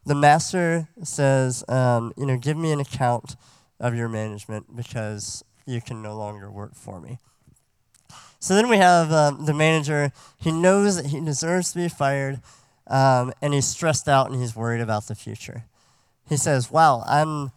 the 0.05 0.15
master 0.15 0.89
says, 1.03 1.65
um, 1.69 2.13
you 2.17 2.27
know, 2.27 2.37
give 2.37 2.59
me 2.59 2.73
an 2.73 2.81
account 2.81 3.37
of 3.81 3.95
your 3.95 4.11
management 4.11 4.77
because 4.77 5.43
you 5.65 5.81
can 5.81 6.03
no 6.03 6.15
longer 6.15 6.51
work 6.51 6.75
for 6.75 7.01
me. 7.01 7.19
So 8.45 8.55
then 8.55 8.69
we 8.69 8.77
have 8.77 9.11
um, 9.11 9.47
the 9.47 9.55
manager. 9.55 10.13
He 10.37 10.53
knows 10.53 10.97
that 10.97 11.07
he 11.07 11.19
deserves 11.19 11.73
to 11.73 11.79
be 11.79 11.89
fired, 11.89 12.43
um, 12.87 13.33
and 13.41 13.55
he's 13.55 13.67
stressed 13.67 14.07
out 14.07 14.31
and 14.31 14.39
he's 14.39 14.55
worried 14.55 14.83
about 14.83 15.07
the 15.07 15.15
future. 15.15 15.65
He 16.29 16.37
says, 16.37 16.71
Wow, 16.71 17.05
I'm, 17.07 17.53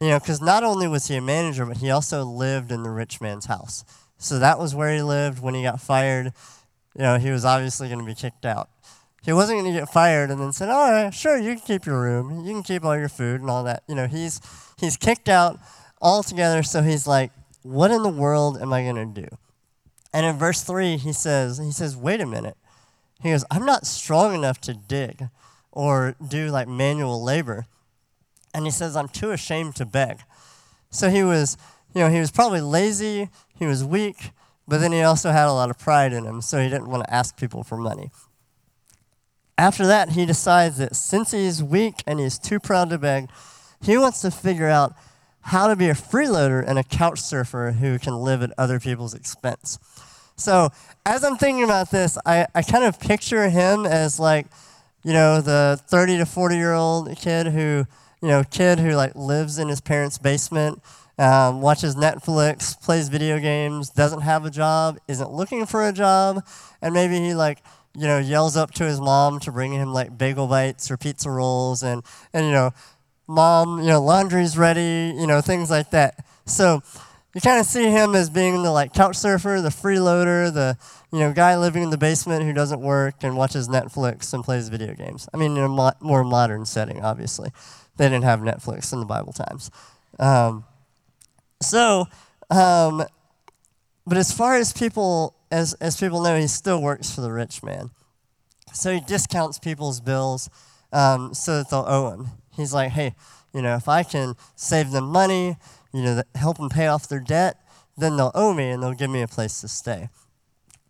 you 0.00 0.08
know, 0.08 0.18
because 0.18 0.40
not 0.40 0.64
only 0.64 0.88
was 0.88 1.08
he 1.08 1.16
a 1.16 1.20
manager, 1.20 1.66
but 1.66 1.76
he 1.76 1.90
also 1.90 2.24
lived 2.24 2.72
in 2.72 2.84
the 2.84 2.88
rich 2.88 3.20
man's 3.20 3.44
house. 3.44 3.84
So 4.16 4.38
that 4.38 4.58
was 4.58 4.74
where 4.74 4.94
he 4.94 5.02
lived 5.02 5.42
when 5.42 5.52
he 5.52 5.62
got 5.62 5.78
fired. 5.78 6.32
You 6.96 7.02
know, 7.02 7.18
he 7.18 7.30
was 7.30 7.44
obviously 7.44 7.88
going 7.88 8.00
to 8.00 8.06
be 8.06 8.14
kicked 8.14 8.46
out. 8.46 8.70
He 9.22 9.34
wasn't 9.34 9.60
going 9.60 9.74
to 9.74 9.78
get 9.78 9.90
fired 9.90 10.30
and 10.30 10.40
then 10.40 10.54
said, 10.54 10.70
"All 10.70 10.90
right, 10.90 11.12
sure, 11.12 11.36
you 11.36 11.54
can 11.54 11.66
keep 11.66 11.84
your 11.84 12.00
room, 12.00 12.46
you 12.46 12.54
can 12.54 12.62
keep 12.62 12.82
all 12.82 12.96
your 12.96 13.10
food 13.10 13.42
and 13.42 13.50
all 13.50 13.64
that." 13.64 13.82
You 13.86 13.94
know, 13.94 14.06
he's 14.06 14.40
he's 14.78 14.96
kicked 14.96 15.28
out 15.28 15.60
altogether. 16.00 16.62
So 16.62 16.80
he's 16.80 17.06
like, 17.06 17.30
"What 17.60 17.90
in 17.90 18.02
the 18.02 18.08
world 18.08 18.56
am 18.56 18.72
I 18.72 18.84
going 18.84 19.12
to 19.12 19.20
do?" 19.20 19.28
And 20.14 20.24
in 20.24 20.36
verse 20.36 20.62
three, 20.62 20.96
he 20.96 21.12
says, 21.12 21.58
"He 21.58 21.72
says, 21.72 21.96
wait 21.96 22.22
a 22.22 22.26
minute." 22.26 22.56
He 23.24 23.30
goes, 23.30 23.44
I'm 23.50 23.64
not 23.64 23.86
strong 23.86 24.34
enough 24.34 24.60
to 24.62 24.74
dig 24.74 25.28
or 25.72 26.14
do 26.26 26.48
like 26.48 26.68
manual 26.68 27.22
labor. 27.22 27.66
And 28.52 28.66
he 28.66 28.70
says, 28.70 28.96
I'm 28.96 29.08
too 29.08 29.30
ashamed 29.30 29.76
to 29.76 29.86
beg. 29.86 30.20
So 30.90 31.08
he 31.08 31.24
was, 31.24 31.56
you 31.94 32.02
know, 32.02 32.10
he 32.10 32.20
was 32.20 32.30
probably 32.30 32.60
lazy, 32.60 33.30
he 33.58 33.66
was 33.66 33.82
weak, 33.82 34.30
but 34.68 34.78
then 34.78 34.92
he 34.92 35.00
also 35.00 35.32
had 35.32 35.48
a 35.48 35.52
lot 35.52 35.70
of 35.70 35.78
pride 35.78 36.12
in 36.12 36.24
him, 36.24 36.42
so 36.42 36.60
he 36.60 36.68
didn't 36.68 36.90
want 36.90 37.02
to 37.04 37.12
ask 37.12 37.36
people 37.36 37.64
for 37.64 37.78
money. 37.78 38.10
After 39.56 39.86
that, 39.86 40.10
he 40.10 40.26
decides 40.26 40.76
that 40.78 40.94
since 40.94 41.30
he's 41.30 41.62
weak 41.62 42.02
and 42.06 42.20
he's 42.20 42.38
too 42.38 42.60
proud 42.60 42.90
to 42.90 42.98
beg, 42.98 43.30
he 43.80 43.96
wants 43.96 44.20
to 44.20 44.30
figure 44.30 44.68
out 44.68 44.94
how 45.40 45.66
to 45.66 45.76
be 45.76 45.88
a 45.88 45.94
freeloader 45.94 46.62
and 46.66 46.78
a 46.78 46.84
couch 46.84 47.20
surfer 47.20 47.72
who 47.72 47.98
can 47.98 48.16
live 48.16 48.42
at 48.42 48.52
other 48.58 48.78
people's 48.78 49.14
expense. 49.14 49.78
So 50.36 50.70
as 51.06 51.24
I'm 51.24 51.36
thinking 51.36 51.64
about 51.64 51.90
this, 51.90 52.18
I, 52.26 52.46
I 52.54 52.62
kind 52.62 52.84
of 52.84 52.98
picture 52.98 53.48
him 53.48 53.86
as 53.86 54.18
like, 54.18 54.46
you 55.04 55.12
know, 55.12 55.40
the 55.40 55.80
30 55.86 56.18
to 56.18 56.26
40 56.26 56.56
year 56.56 56.72
old 56.72 57.14
kid 57.16 57.48
who, 57.48 57.86
you 58.22 58.28
know, 58.28 58.42
kid 58.44 58.78
who 58.78 58.92
like 58.92 59.14
lives 59.14 59.58
in 59.58 59.68
his 59.68 59.80
parents' 59.80 60.18
basement, 60.18 60.82
um, 61.18 61.60
watches 61.60 61.94
Netflix, 61.94 62.80
plays 62.80 63.08
video 63.08 63.38
games, 63.38 63.90
doesn't 63.90 64.22
have 64.22 64.44
a 64.44 64.50
job, 64.50 64.98
isn't 65.06 65.30
looking 65.30 65.66
for 65.66 65.86
a 65.86 65.92
job, 65.92 66.44
and 66.82 66.94
maybe 66.94 67.18
he 67.18 67.34
like, 67.34 67.62
you 67.94 68.08
know, 68.08 68.18
yells 68.18 68.56
up 68.56 68.72
to 68.72 68.84
his 68.84 69.00
mom 69.00 69.38
to 69.40 69.52
bring 69.52 69.72
him 69.72 69.92
like 69.92 70.18
bagel 70.18 70.48
bites 70.48 70.90
or 70.90 70.96
pizza 70.96 71.30
rolls 71.30 71.82
and, 71.82 72.02
and 72.32 72.46
you 72.46 72.52
know, 72.52 72.72
mom, 73.28 73.80
you 73.80 73.88
know, 73.88 74.02
laundry's 74.02 74.58
ready, 74.58 75.14
you 75.16 75.26
know, 75.26 75.40
things 75.40 75.70
like 75.70 75.90
that. 75.90 76.24
So 76.46 76.82
you 77.34 77.40
kind 77.40 77.58
of 77.58 77.66
see 77.66 77.90
him 77.90 78.14
as 78.14 78.30
being 78.30 78.62
the 78.62 78.70
like 78.70 78.94
couch 78.94 79.16
surfer, 79.16 79.60
the 79.60 79.68
freeloader, 79.68 80.52
the 80.52 80.78
you 81.12 81.18
know 81.18 81.32
guy 81.32 81.56
living 81.56 81.82
in 81.82 81.90
the 81.90 81.98
basement 81.98 82.44
who 82.44 82.52
doesn't 82.52 82.80
work 82.80 83.16
and 83.22 83.36
watches 83.36 83.68
Netflix 83.68 84.32
and 84.32 84.44
plays 84.44 84.68
video 84.68 84.94
games. 84.94 85.28
I 85.34 85.36
mean, 85.36 85.56
in 85.56 85.64
a 85.64 85.68
mo- 85.68 85.92
more 86.00 86.24
modern 86.24 86.64
setting, 86.64 87.02
obviously. 87.02 87.50
They 87.96 88.06
didn't 88.06 88.24
have 88.24 88.40
Netflix 88.40 88.92
in 88.92 89.00
the 89.00 89.06
Bible 89.06 89.32
times. 89.32 89.70
Um, 90.18 90.64
so, 91.62 92.06
um, 92.50 93.04
but 94.06 94.18
as 94.18 94.32
far 94.32 94.56
as 94.56 94.72
people 94.72 95.34
as 95.50 95.74
as 95.74 95.98
people 95.98 96.22
know, 96.22 96.38
he 96.38 96.46
still 96.46 96.80
works 96.80 97.12
for 97.12 97.20
the 97.20 97.32
rich 97.32 97.62
man. 97.62 97.90
So 98.72 98.92
he 98.92 99.00
discounts 99.00 99.58
people's 99.58 100.00
bills 100.00 100.50
um, 100.92 101.34
so 101.34 101.58
that 101.58 101.70
they'll 101.70 101.84
owe 101.86 102.10
him. 102.10 102.28
He's 102.56 102.72
like, 102.72 102.90
hey, 102.92 103.14
you 103.52 103.62
know, 103.62 103.76
if 103.76 103.88
I 103.88 104.02
can 104.02 104.34
save 104.56 104.90
them 104.90 105.04
money 105.04 105.56
you 105.94 106.02
know, 106.02 106.22
help 106.34 106.56
them 106.56 106.68
pay 106.68 106.88
off 106.88 107.08
their 107.08 107.20
debt, 107.20 107.56
then 107.96 108.16
they'll 108.16 108.32
owe 108.34 108.52
me 108.52 108.70
and 108.70 108.82
they'll 108.82 108.94
give 108.94 109.10
me 109.10 109.22
a 109.22 109.28
place 109.28 109.60
to 109.60 109.68
stay. 109.68 110.08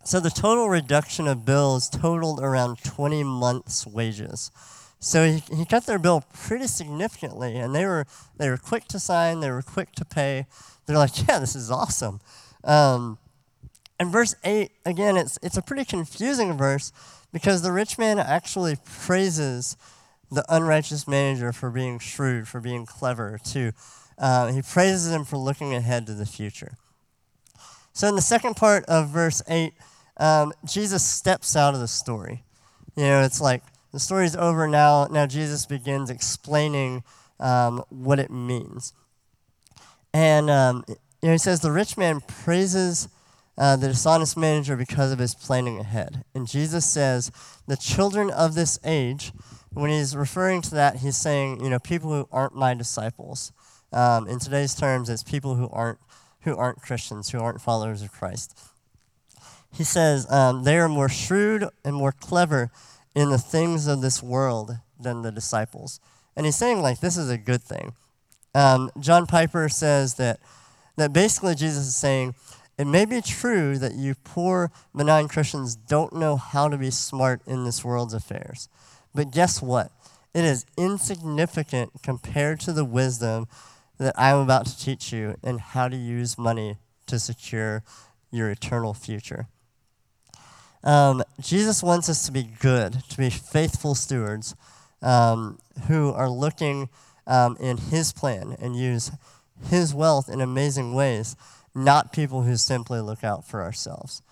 So 0.02 0.18
the 0.18 0.30
total 0.30 0.68
reduction 0.68 1.28
of 1.28 1.44
bills 1.44 1.90
totaled 1.90 2.40
around 2.40 2.82
20 2.82 3.22
months' 3.22 3.86
wages. 3.86 4.50
So 5.00 5.26
he, 5.26 5.42
he 5.54 5.66
cut 5.66 5.84
their 5.84 5.98
bill 5.98 6.24
pretty 6.32 6.66
significantly, 6.66 7.56
and 7.56 7.74
they 7.74 7.84
were 7.84 8.06
they 8.38 8.48
were 8.48 8.56
quick 8.56 8.88
to 8.88 8.98
sign, 8.98 9.40
they 9.40 9.50
were 9.50 9.60
quick 9.60 9.92
to 9.92 10.04
pay. 10.04 10.46
They're 10.86 10.96
like, 10.96 11.28
yeah, 11.28 11.38
this 11.38 11.54
is 11.54 11.70
awesome. 11.70 12.20
Um, 12.64 13.18
and 14.00 14.10
verse 14.10 14.34
eight 14.44 14.72
again, 14.86 15.18
it's 15.18 15.38
it's 15.42 15.58
a 15.58 15.62
pretty 15.62 15.84
confusing 15.84 16.56
verse 16.56 16.90
because 17.34 17.60
the 17.60 17.72
rich 17.72 17.98
man 17.98 18.18
actually 18.18 18.76
praises 18.84 19.76
the 20.30 20.44
unrighteous 20.48 21.06
manager 21.06 21.52
for 21.52 21.70
being 21.70 21.98
shrewd, 21.98 22.48
for 22.48 22.60
being 22.60 22.86
clever, 22.86 23.38
to 23.44 23.72
uh, 24.18 24.52
he 24.52 24.62
praises 24.62 25.12
him 25.12 25.24
for 25.24 25.36
looking 25.36 25.74
ahead 25.74 26.06
to 26.06 26.14
the 26.14 26.26
future. 26.26 26.74
So, 27.92 28.08
in 28.08 28.16
the 28.16 28.22
second 28.22 28.54
part 28.54 28.84
of 28.86 29.08
verse 29.08 29.42
8, 29.48 29.72
um, 30.16 30.52
Jesus 30.64 31.04
steps 31.04 31.56
out 31.56 31.74
of 31.74 31.80
the 31.80 31.88
story. 31.88 32.44
You 32.96 33.04
know, 33.04 33.22
it's 33.22 33.40
like 33.40 33.62
the 33.92 34.00
story's 34.00 34.36
over 34.36 34.66
now. 34.66 35.06
Now, 35.10 35.26
Jesus 35.26 35.66
begins 35.66 36.10
explaining 36.10 37.04
um, 37.40 37.84
what 37.88 38.18
it 38.18 38.30
means. 38.30 38.92
And 40.12 40.48
um, 40.48 40.84
you 40.88 41.28
know, 41.28 41.32
he 41.32 41.38
says, 41.38 41.60
The 41.60 41.72
rich 41.72 41.96
man 41.96 42.20
praises 42.20 43.08
uh, 43.56 43.76
the 43.76 43.88
dishonest 43.88 44.36
manager 44.36 44.76
because 44.76 45.10
of 45.10 45.18
his 45.18 45.34
planning 45.34 45.78
ahead. 45.78 46.24
And 46.34 46.46
Jesus 46.46 46.84
says, 46.84 47.30
The 47.66 47.76
children 47.76 48.30
of 48.30 48.54
this 48.54 48.78
age, 48.84 49.32
when 49.72 49.90
he's 49.90 50.14
referring 50.14 50.62
to 50.62 50.74
that, 50.74 50.96
he's 50.96 51.16
saying, 51.16 51.64
you 51.64 51.70
know, 51.70 51.78
people 51.78 52.10
who 52.10 52.28
aren't 52.30 52.54
my 52.54 52.74
disciples. 52.74 53.52
Um, 53.94 54.26
in 54.26 54.40
today's 54.40 54.74
terms, 54.74 55.08
it's 55.08 55.22
people 55.22 55.54
who 55.54 55.68
aren't 55.70 56.00
who 56.40 56.56
aren't 56.56 56.82
Christians, 56.82 57.30
who 57.30 57.38
aren't 57.38 57.60
followers 57.60 58.02
of 58.02 58.10
Christ. 58.10 58.58
He 59.72 59.84
says 59.84 60.30
um, 60.30 60.64
they 60.64 60.78
are 60.78 60.88
more 60.88 61.08
shrewd 61.08 61.64
and 61.84 61.94
more 61.94 62.12
clever 62.12 62.70
in 63.14 63.30
the 63.30 63.38
things 63.38 63.86
of 63.86 64.02
this 64.02 64.20
world 64.22 64.76
than 65.00 65.22
the 65.22 65.30
disciples, 65.30 66.00
and 66.36 66.44
he's 66.44 66.56
saying 66.56 66.82
like 66.82 66.98
this 66.98 67.16
is 67.16 67.30
a 67.30 67.38
good 67.38 67.62
thing. 67.62 67.94
Um, 68.52 68.90
John 68.98 69.26
Piper 69.26 69.68
says 69.68 70.14
that 70.14 70.40
that 70.96 71.12
basically 71.12 71.54
Jesus 71.54 71.86
is 71.86 71.96
saying 71.96 72.34
it 72.76 72.88
may 72.88 73.04
be 73.04 73.20
true 73.20 73.78
that 73.78 73.94
you 73.94 74.16
poor 74.24 74.72
benign 74.94 75.28
Christians 75.28 75.76
don't 75.76 76.12
know 76.14 76.34
how 76.36 76.68
to 76.68 76.76
be 76.76 76.90
smart 76.90 77.42
in 77.46 77.62
this 77.62 77.84
world's 77.84 78.14
affairs, 78.14 78.68
but 79.14 79.30
guess 79.30 79.62
what? 79.62 79.92
It 80.34 80.44
is 80.44 80.66
insignificant 80.76 81.92
compared 82.02 82.58
to 82.60 82.72
the 82.72 82.84
wisdom 82.84 83.46
that 83.98 84.14
I'm 84.16 84.38
about 84.38 84.66
to 84.66 84.78
teach 84.78 85.12
you 85.12 85.36
and 85.42 85.60
how 85.60 85.88
to 85.88 85.96
use 85.96 86.36
money 86.38 86.78
to 87.06 87.18
secure 87.18 87.82
your 88.30 88.50
eternal 88.50 88.94
future. 88.94 89.46
Um, 90.82 91.22
Jesus 91.40 91.82
wants 91.82 92.08
us 92.08 92.26
to 92.26 92.32
be 92.32 92.42
good, 92.42 93.02
to 93.08 93.16
be 93.16 93.30
faithful 93.30 93.94
stewards 93.94 94.54
um, 95.00 95.58
who 95.88 96.12
are 96.12 96.28
looking 96.28 96.88
um, 97.26 97.56
in 97.58 97.76
His 97.78 98.12
plan 98.12 98.56
and 98.60 98.76
use 98.76 99.10
His 99.68 99.94
wealth 99.94 100.28
in 100.28 100.40
amazing 100.40 100.94
ways, 100.94 101.36
not 101.74 102.12
people 102.12 102.42
who 102.42 102.56
simply 102.56 103.00
look 103.00 103.24
out 103.24 103.46
for 103.46 103.62
ourselves. 103.62 104.22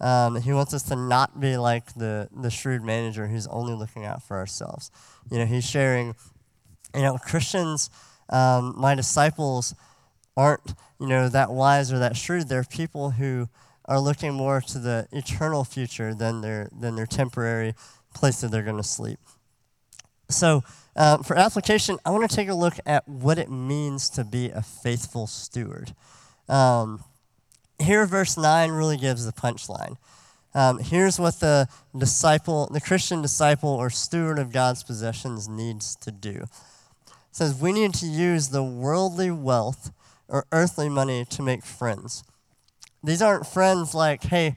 Um, 0.00 0.40
he 0.42 0.52
wants 0.52 0.74
us 0.74 0.82
to 0.84 0.96
not 0.96 1.38
be 1.38 1.56
like 1.56 1.94
the, 1.94 2.28
the 2.36 2.50
shrewd 2.50 2.82
manager 2.82 3.28
who's 3.28 3.46
only 3.46 3.72
looking 3.72 4.04
out 4.04 4.22
for 4.22 4.36
ourselves. 4.36 4.90
You 5.30 5.38
know, 5.38 5.46
he's 5.46 5.64
sharing, 5.64 6.16
you 6.92 7.02
know, 7.02 7.18
Christians 7.18 7.88
um, 8.32 8.74
my 8.76 8.94
disciples 8.94 9.74
aren't, 10.36 10.74
you 10.98 11.06
know, 11.06 11.28
that 11.28 11.50
wise 11.50 11.92
or 11.92 11.98
that 11.98 12.16
shrewd. 12.16 12.48
They're 12.48 12.64
people 12.64 13.10
who 13.10 13.48
are 13.84 14.00
looking 14.00 14.32
more 14.32 14.60
to 14.60 14.78
the 14.78 15.06
eternal 15.12 15.64
future 15.64 16.14
than 16.14 16.40
their 16.40 16.70
than 16.72 16.96
their 16.96 17.06
temporary 17.06 17.74
place 18.14 18.40
that 18.40 18.50
they're 18.50 18.62
going 18.62 18.76
to 18.76 18.82
sleep. 18.82 19.18
So, 20.28 20.64
uh, 20.96 21.18
for 21.18 21.36
application, 21.36 21.98
I 22.04 22.10
want 22.10 22.28
to 22.28 22.34
take 22.34 22.48
a 22.48 22.54
look 22.54 22.74
at 22.86 23.06
what 23.06 23.38
it 23.38 23.50
means 23.50 24.08
to 24.10 24.24
be 24.24 24.50
a 24.50 24.62
faithful 24.62 25.26
steward. 25.26 25.94
Um, 26.48 27.04
here, 27.78 28.06
verse 28.06 28.36
9 28.36 28.70
really 28.70 28.96
gives 28.96 29.26
the 29.26 29.32
punchline. 29.32 29.96
Um, 30.54 30.78
here's 30.78 31.18
what 31.18 31.40
the 31.40 31.68
disciple, 31.96 32.68
the 32.70 32.80
Christian 32.80 33.22
disciple 33.22 33.70
or 33.70 33.90
steward 33.90 34.38
of 34.38 34.52
God's 34.52 34.82
possessions 34.82 35.48
needs 35.48 35.96
to 35.96 36.10
do. 36.10 36.44
Says 37.32 37.60
we 37.60 37.72
need 37.72 37.94
to 37.94 38.06
use 38.06 38.48
the 38.48 38.62
worldly 38.62 39.30
wealth 39.30 39.90
or 40.28 40.46
earthly 40.52 40.88
money 40.88 41.24
to 41.30 41.42
make 41.42 41.64
friends. 41.64 42.22
These 43.02 43.22
aren't 43.22 43.46
friends 43.46 43.94
like, 43.94 44.22
hey, 44.22 44.56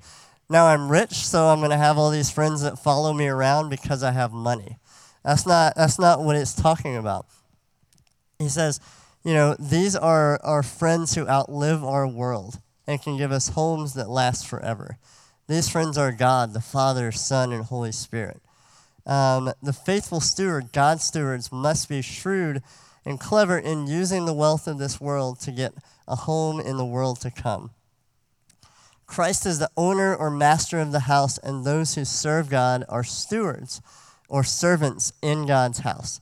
now 0.50 0.67
I'm 0.67 0.91
rich, 0.91 1.13
so 1.13 1.46
I'm 1.46 1.60
going 1.60 1.72
to 1.72 1.77
have 1.77 1.98
all 1.98 2.12
these 2.12 2.29
friends 2.29 2.62
that 2.62 2.77
follow 2.77 3.13
me 3.13 3.27
around 3.27 3.70
because 3.70 4.03
I 4.03 4.12
have 4.12 4.32
money. 4.32 4.77
That's 5.24 5.48
not, 5.48 5.74
that's 5.75 5.98
not 5.98 6.22
what 6.22 6.36
it's 6.36 6.53
talking 6.53 6.96
about. 6.96 7.25
He 8.38 8.50
says, 8.50 8.79
you 9.24 9.34
know, 9.34 9.55
these 9.58 9.96
are 9.96 10.39
our 10.44 10.62
friends 10.62 11.15
who 11.15 11.27
outlive 11.27 11.84
our 11.84 12.08
world 12.08 12.60
and 12.86 13.01
can 13.01 13.17
give 13.17 13.32
us 13.32 13.50
homes 13.50 13.96
that 13.96 14.10
last 14.10 14.46
forever. 14.46 15.00
These 15.48 15.70
friends 15.70 15.98
are 15.98 16.12
God, 16.12 16.53
the 16.53 16.62
Father, 16.62 17.12
Son, 17.12 17.51
and 17.51 17.63
Holy 17.65 17.91
Spirit. 17.91 18.41
Um, 19.06 19.54
the 19.62 19.74
faithful 19.74 20.20
steward, 20.20 20.72
God's 20.72 21.04
stewards, 21.04 21.52
must 21.52 21.90
be 21.90 22.02
shrewd 22.02 22.62
and 23.06 23.20
clever 23.20 23.58
in 23.58 23.88
using 23.88 24.26
the 24.26 24.34
wealth 24.34 24.68
of 24.68 24.78
this 24.78 25.00
world 25.00 25.40
to 25.42 25.52
get 25.52 25.74
a 26.08 26.16
home 26.16 26.60
in 26.60 26.78
the 26.78 26.86
world 26.86 27.22
to 27.22 27.32
come. 27.32 27.72
Christ 29.06 29.46
is 29.46 29.60
the 29.60 29.70
owner 29.78 30.16
or 30.16 30.32
master 30.32 30.80
of 30.80 30.92
the 30.92 31.02
house, 31.02 31.38
and 31.38 31.64
those 31.64 31.94
who 31.96 32.06
serve 32.06 32.50
God 32.50 32.84
are 32.90 33.04
stewards 33.04 33.82
or 34.28 34.44
servants 34.44 35.14
in 35.22 35.46
God's 35.46 35.80
house. 35.80 36.20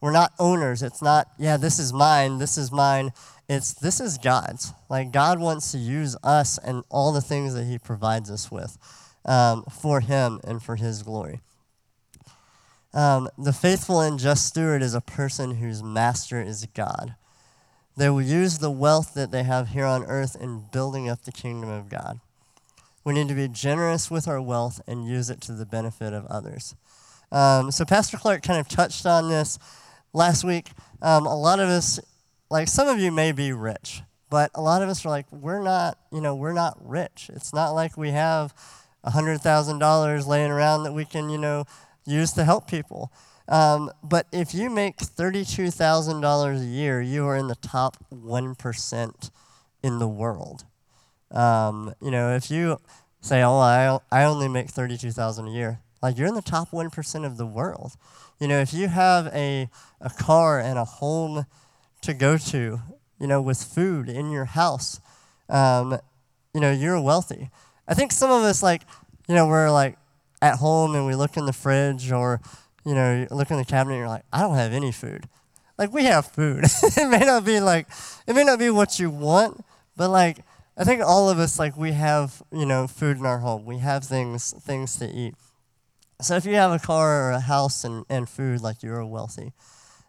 We're 0.00 0.12
not 0.12 0.32
owners. 0.38 0.82
It's 0.82 1.00
not, 1.00 1.28
yeah, 1.38 1.56
this 1.56 1.78
is 1.78 1.92
mine, 1.92 2.38
this 2.38 2.58
is 2.58 2.70
mine. 2.70 3.12
It's 3.48 3.74
this 3.74 4.00
is 4.00 4.18
God's. 4.18 4.72
Like 4.90 5.12
God 5.12 5.38
wants 5.38 5.72
to 5.72 5.78
use 5.78 6.16
us 6.22 6.58
and 6.58 6.82
all 6.90 7.12
the 7.12 7.20
things 7.20 7.54
that 7.54 7.64
He 7.64 7.78
provides 7.78 8.30
us 8.30 8.50
with 8.50 8.76
um, 9.24 9.64
for 9.64 10.00
Him 10.00 10.40
and 10.44 10.62
for 10.62 10.76
His 10.76 11.02
glory. 11.02 11.40
Um, 12.96 13.28
the 13.36 13.52
faithful 13.52 14.00
and 14.00 14.18
just 14.18 14.46
steward 14.46 14.82
is 14.82 14.94
a 14.94 15.02
person 15.02 15.56
whose 15.56 15.82
master 15.82 16.40
is 16.40 16.66
God. 16.74 17.14
They 17.94 18.08
will 18.08 18.22
use 18.22 18.58
the 18.58 18.70
wealth 18.70 19.12
that 19.12 19.30
they 19.30 19.42
have 19.42 19.68
here 19.68 19.84
on 19.84 20.04
earth 20.04 20.34
in 20.40 20.64
building 20.72 21.06
up 21.06 21.22
the 21.22 21.30
kingdom 21.30 21.68
of 21.68 21.90
God. 21.90 22.20
We 23.04 23.12
need 23.12 23.28
to 23.28 23.34
be 23.34 23.48
generous 23.48 24.10
with 24.10 24.26
our 24.26 24.40
wealth 24.40 24.80
and 24.86 25.06
use 25.06 25.28
it 25.28 25.42
to 25.42 25.52
the 25.52 25.66
benefit 25.66 26.14
of 26.14 26.24
others. 26.26 26.74
Um, 27.30 27.70
so, 27.70 27.84
Pastor 27.84 28.16
Clark 28.16 28.42
kind 28.42 28.58
of 28.58 28.66
touched 28.66 29.04
on 29.04 29.28
this 29.28 29.58
last 30.14 30.42
week. 30.42 30.70
Um, 31.02 31.26
a 31.26 31.36
lot 31.36 31.60
of 31.60 31.68
us 31.68 32.00
like 32.50 32.66
some 32.66 32.88
of 32.88 32.98
you 32.98 33.12
may 33.12 33.32
be 33.32 33.52
rich, 33.52 34.02
but 34.30 34.50
a 34.54 34.62
lot 34.62 34.82
of 34.82 34.88
us 34.88 35.04
are 35.04 35.10
like, 35.10 35.30
we're 35.30 35.62
not, 35.62 35.98
you 36.10 36.22
know, 36.22 36.34
we're 36.34 36.54
not 36.54 36.78
rich. 36.80 37.30
It's 37.34 37.52
not 37.52 37.72
like 37.72 37.98
we 37.98 38.12
have 38.12 38.54
$100,000 39.04 40.26
laying 40.26 40.50
around 40.50 40.84
that 40.84 40.92
we 40.92 41.04
can, 41.04 41.28
you 41.28 41.38
know, 41.38 41.66
use 42.06 42.32
to 42.32 42.44
help 42.44 42.68
people. 42.68 43.12
Um, 43.48 43.90
but 44.02 44.26
if 44.32 44.54
you 44.54 44.70
make 44.70 44.98
$32,000 44.98 46.60
a 46.60 46.64
year, 46.64 47.00
you 47.00 47.26
are 47.26 47.36
in 47.36 47.48
the 47.48 47.54
top 47.56 47.96
1% 48.12 49.30
in 49.82 49.98
the 49.98 50.08
world. 50.08 50.64
Um, 51.30 51.94
you 52.00 52.10
know, 52.10 52.34
if 52.34 52.50
you 52.50 52.78
say, 53.20 53.42
oh, 53.42 53.58
I, 53.58 53.98
I 54.10 54.24
only 54.24 54.48
make 54.48 54.70
32000 54.70 55.46
a 55.46 55.50
year, 55.50 55.80
like 56.02 56.18
you're 56.18 56.28
in 56.28 56.34
the 56.34 56.42
top 56.42 56.70
1% 56.70 57.24
of 57.24 57.36
the 57.36 57.46
world. 57.46 57.92
You 58.40 58.48
know, 58.48 58.60
if 58.60 58.74
you 58.74 58.88
have 58.88 59.28
a, 59.28 59.68
a 60.00 60.10
car 60.10 60.60
and 60.60 60.78
a 60.78 60.84
home 60.84 61.46
to 62.02 62.14
go 62.14 62.36
to, 62.36 62.80
you 63.18 63.26
know, 63.26 63.40
with 63.40 63.62
food 63.62 64.08
in 64.08 64.30
your 64.30 64.44
house, 64.44 65.00
um, 65.48 65.98
you 66.52 66.60
know, 66.60 66.70
you're 66.70 67.00
wealthy. 67.00 67.50
I 67.88 67.94
think 67.94 68.12
some 68.12 68.30
of 68.30 68.42
us, 68.42 68.62
like, 68.62 68.82
you 69.28 69.34
know, 69.34 69.46
we're 69.46 69.70
like 69.70 69.98
at 70.46 70.58
home 70.58 70.94
and 70.94 71.06
we 71.06 71.14
look 71.14 71.36
in 71.36 71.46
the 71.46 71.52
fridge 71.52 72.10
or, 72.10 72.40
you 72.84 72.94
know, 72.94 73.26
look 73.30 73.50
in 73.50 73.56
the 73.56 73.64
cabinet 73.64 73.94
and 73.94 74.00
you're 74.00 74.08
like, 74.08 74.24
I 74.32 74.40
don't 74.40 74.56
have 74.56 74.72
any 74.72 74.92
food. 74.92 75.28
Like, 75.78 75.92
we 75.92 76.04
have 76.04 76.26
food. 76.26 76.64
it 76.82 77.10
may 77.10 77.18
not 77.18 77.44
be 77.44 77.60
like, 77.60 77.88
it 78.26 78.34
may 78.34 78.44
not 78.44 78.58
be 78.58 78.70
what 78.70 78.98
you 78.98 79.10
want, 79.10 79.64
but 79.96 80.08
like, 80.08 80.38
I 80.76 80.84
think 80.84 81.02
all 81.02 81.28
of 81.30 81.38
us, 81.38 81.58
like, 81.58 81.76
we 81.76 81.92
have, 81.92 82.42
you 82.52 82.66
know, 82.66 82.86
food 82.86 83.18
in 83.18 83.26
our 83.26 83.38
home. 83.38 83.64
We 83.64 83.78
have 83.78 84.04
things, 84.04 84.52
things 84.60 84.96
to 84.96 85.06
eat. 85.08 85.34
So 86.20 86.36
if 86.36 86.44
you 86.44 86.54
have 86.54 86.72
a 86.72 86.78
car 86.78 87.28
or 87.28 87.30
a 87.32 87.40
house 87.40 87.84
and, 87.84 88.04
and 88.08 88.28
food, 88.28 88.60
like, 88.60 88.82
you're 88.82 89.04
wealthy. 89.04 89.52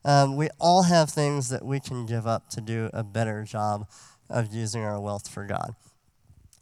Um, 0.05 0.37
we 0.37 0.49
all 0.59 0.83
have 0.83 1.09
things 1.09 1.49
that 1.49 1.65
we 1.65 1.79
can 1.79 2.05
give 2.05 2.27
up 2.27 2.49
to 2.51 2.61
do 2.61 2.89
a 2.93 3.03
better 3.03 3.43
job 3.43 3.87
of 4.29 4.53
using 4.53 4.83
our 4.83 4.99
wealth 4.99 5.27
for 5.27 5.45
God. 5.45 5.75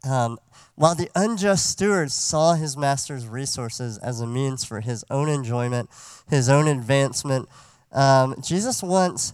Um, 0.06 0.38
while 0.74 0.94
the 0.94 1.10
unjust 1.14 1.70
steward 1.70 2.12
saw 2.12 2.54
his 2.54 2.76
master's 2.76 3.26
resources 3.26 3.98
as 3.98 4.20
a 4.20 4.26
means 4.26 4.64
for 4.64 4.80
his 4.80 5.04
own 5.10 5.28
enjoyment, 5.28 5.90
his 6.28 6.48
own 6.48 6.68
advancement, 6.68 7.48
um, 7.92 8.36
Jesus 8.42 8.82
wants 8.82 9.32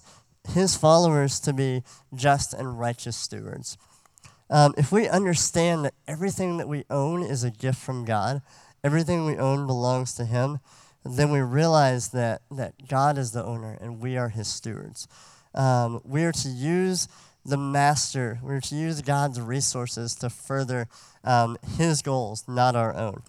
his 0.49 0.77
followers 0.77 1.41
to 1.41 1.53
be 1.53 1.83
just 2.15 2.55
and 2.55 2.79
righteous 2.79 3.17
stewards. 3.17 3.77
Um, 4.51 4.75
if 4.77 4.93
we 4.93 5.09
understand 5.09 5.85
that 5.85 5.95
everything 6.07 6.59
that 6.59 6.69
we 6.69 6.85
own 6.91 7.23
is 7.23 7.43
a 7.43 7.51
gift 7.51 7.79
from 7.79 8.05
God, 8.05 8.43
everything 8.85 9.25
we 9.25 9.37
own 9.37 9.67
belongs 9.67 10.15
to 10.15 10.25
Him, 10.25 10.61
then 11.05 11.31
we 11.31 11.41
realize 11.41 12.09
that, 12.09 12.43
that 12.51 12.89
God 12.89 13.19
is 13.19 13.33
the 13.33 13.45
owner 13.45 13.77
and 13.81 14.01
we 14.01 14.17
are 14.17 14.29
his 14.29 14.49
stewards. 14.49 15.09
Um, 15.55 16.01
we 16.05 16.25
are 16.25 16.33
to 16.33 16.49
use 16.49 17.09
the 17.45 17.57
master, 17.57 18.39
we're 18.43 18.61
to 18.61 18.75
use 18.75 19.03
God's 19.03 19.41
resources 19.41 20.15
to 20.17 20.31
further 20.31 20.89
um, 21.25 21.57
his 21.77 22.03
goals, 22.03 22.45
not 22.47 22.77
our 22.77 22.95
own. 22.95 23.23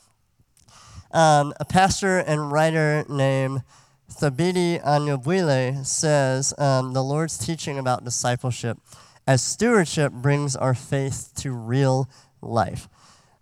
Um, 1.12 1.54
a 1.60 1.65
pastor 1.65 2.19
and 2.19 2.52
writer 2.52 3.06
named 3.08 3.63
Thabiti 4.12 4.84
Anyabwile 4.84 5.86
says 5.86 6.54
um, 6.58 6.93
the 6.93 7.04
Lord's 7.04 7.38
teaching 7.38 7.78
about 7.78 8.04
discipleship 8.04 8.78
as 9.26 9.41
stewardship 9.41 10.12
brings 10.12 10.56
our 10.56 10.73
faith 10.73 11.32
to 11.38 11.52
real 11.52 12.10
life. 12.41 12.88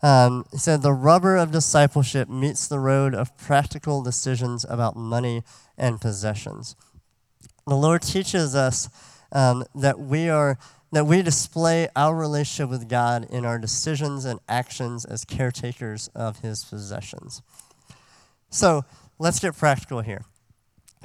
Um, 0.01 0.45
he 0.51 0.57
said, 0.57 0.81
The 0.81 0.93
rubber 0.93 1.37
of 1.37 1.51
discipleship 1.51 2.29
meets 2.29 2.67
the 2.67 2.79
road 2.79 3.13
of 3.13 3.37
practical 3.37 4.01
decisions 4.01 4.65
about 4.67 4.95
money 4.95 5.43
and 5.77 6.01
possessions. 6.01 6.75
The 7.67 7.75
Lord 7.75 8.01
teaches 8.01 8.55
us 8.55 8.89
um, 9.31 9.63
that 9.75 9.99
we 9.99 10.29
are 10.29 10.57
that 10.91 11.05
we 11.05 11.21
display 11.21 11.87
our 11.95 12.13
relationship 12.13 12.69
with 12.69 12.89
God 12.89 13.25
in 13.29 13.45
our 13.45 13.57
decisions 13.57 14.25
and 14.25 14.39
actions 14.49 15.05
as 15.05 15.23
caretakers 15.23 16.09
of 16.13 16.39
his 16.39 16.65
possessions. 16.65 17.41
So 18.49 18.83
let's 19.17 19.39
get 19.39 19.57
practical 19.57 20.01
here. 20.01 20.25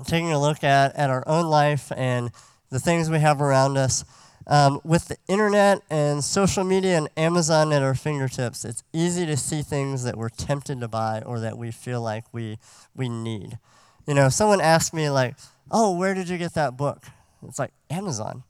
Taking 0.04 0.32
a 0.32 0.40
look 0.40 0.64
at, 0.64 0.96
at 0.96 1.08
our 1.08 1.22
own 1.26 1.46
life 1.46 1.92
and 1.96 2.30
the 2.70 2.80
things 2.80 3.08
we 3.08 3.20
have 3.20 3.40
around 3.40 3.76
us. 3.76 4.04
Um, 4.48 4.80
with 4.84 5.08
the 5.08 5.16
internet 5.26 5.82
and 5.90 6.22
social 6.22 6.62
media 6.62 6.96
and 6.98 7.08
Amazon 7.16 7.72
at 7.72 7.82
our 7.82 7.94
fingertips, 7.94 8.64
it's 8.64 8.82
easy 8.92 9.26
to 9.26 9.36
see 9.36 9.62
things 9.62 10.04
that 10.04 10.16
we're 10.16 10.28
tempted 10.28 10.80
to 10.80 10.88
buy 10.88 11.22
or 11.24 11.40
that 11.40 11.58
we 11.58 11.70
feel 11.70 12.00
like 12.00 12.24
we, 12.32 12.58
we 12.94 13.08
need. 13.08 13.58
You 14.06 14.14
know, 14.14 14.28
someone 14.28 14.60
asked 14.60 14.94
me, 14.94 15.10
like, 15.10 15.34
oh, 15.70 15.96
where 15.96 16.14
did 16.14 16.28
you 16.28 16.38
get 16.38 16.54
that 16.54 16.76
book? 16.76 17.06
It's 17.46 17.59
like, 17.59 17.72
Amazon. 17.90 18.44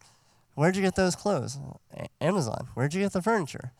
Where'd 0.54 0.76
you 0.76 0.82
get 0.82 0.94
those 0.94 1.16
clothes? 1.16 1.58
Amazon. 2.20 2.68
Where'd 2.74 2.94
you 2.94 3.02
get 3.02 3.12
the 3.12 3.22
furniture? 3.22 3.72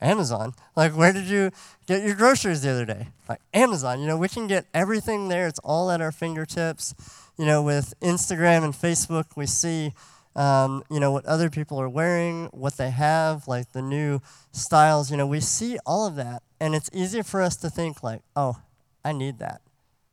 Amazon. 0.00 0.54
Like, 0.76 0.92
where 0.92 1.12
did 1.12 1.26
you 1.26 1.50
get 1.86 2.02
your 2.02 2.14
groceries 2.14 2.62
the 2.62 2.70
other 2.70 2.84
day? 2.84 3.08
Like, 3.28 3.40
Amazon. 3.54 4.00
You 4.00 4.06
know, 4.06 4.16
we 4.16 4.28
can 4.28 4.46
get 4.46 4.66
everything 4.74 5.28
there. 5.28 5.46
It's 5.46 5.60
all 5.60 5.90
at 5.90 6.00
our 6.00 6.12
fingertips. 6.12 6.94
You 7.36 7.46
know, 7.46 7.62
with 7.62 7.94
Instagram 8.00 8.64
and 8.64 8.74
Facebook, 8.74 9.36
we 9.36 9.46
see 9.46 9.92
um, 10.38 10.84
you 10.88 11.00
know, 11.00 11.10
what 11.10 11.26
other 11.26 11.50
people 11.50 11.80
are 11.80 11.88
wearing, 11.88 12.46
what 12.52 12.76
they 12.76 12.90
have, 12.90 13.48
like 13.48 13.72
the 13.72 13.82
new 13.82 14.20
styles. 14.52 15.10
You 15.10 15.16
know, 15.16 15.26
we 15.26 15.40
see 15.40 15.78
all 15.84 16.06
of 16.06 16.14
that, 16.14 16.42
and 16.60 16.76
it's 16.76 16.88
easy 16.92 17.22
for 17.22 17.42
us 17.42 17.56
to 17.56 17.68
think 17.68 18.04
like, 18.04 18.22
oh, 18.36 18.56
I 19.04 19.12
need 19.12 19.40
that. 19.40 19.62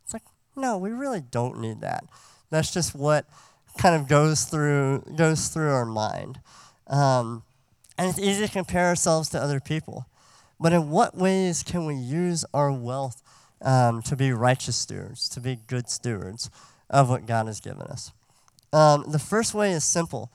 It's 0.04 0.14
like, 0.14 0.24
no, 0.56 0.80
we 0.80 0.90
really 0.90 1.22
don't 1.22 1.60
need 1.60 1.82
that. 1.82 2.06
That's 2.50 2.74
just 2.74 2.96
what 2.96 3.28
kind 3.78 3.96
of 3.96 4.08
goes 4.08 4.46
through 4.46 5.04
goes 5.16 5.48
through 5.50 5.72
our 5.72 5.86
mind, 5.86 6.40
um, 6.88 7.44
and 7.98 8.10
it's 8.10 8.20
easy 8.20 8.46
to 8.46 8.52
compare 8.52 8.86
ourselves 8.86 9.30
to 9.30 9.40
other 9.42 9.60
people. 9.60 10.06
But 10.60 10.74
in 10.74 10.90
what 10.90 11.18
ways 11.18 11.64
can 11.64 11.86
we 11.86 11.96
use 11.96 12.46
our 12.54 12.72
wealth 12.72 13.22
um, 13.62 14.02
to 14.04 14.16
be 14.16 14.32
righteous 14.32 14.76
stewards, 14.76 15.28
to 15.30 15.42
be 15.42 15.60
good 15.68 15.90
stewards 15.90 16.50
of 16.90 17.10
what 17.10 17.26
God 17.26 17.48
has 17.48 17.60
given 17.60 17.84
us? 17.84 18.12
Um, 18.72 19.06
the 19.08 19.20
first 19.20 19.54
way 19.54 19.72
is 19.72 19.84
simple 19.84 20.32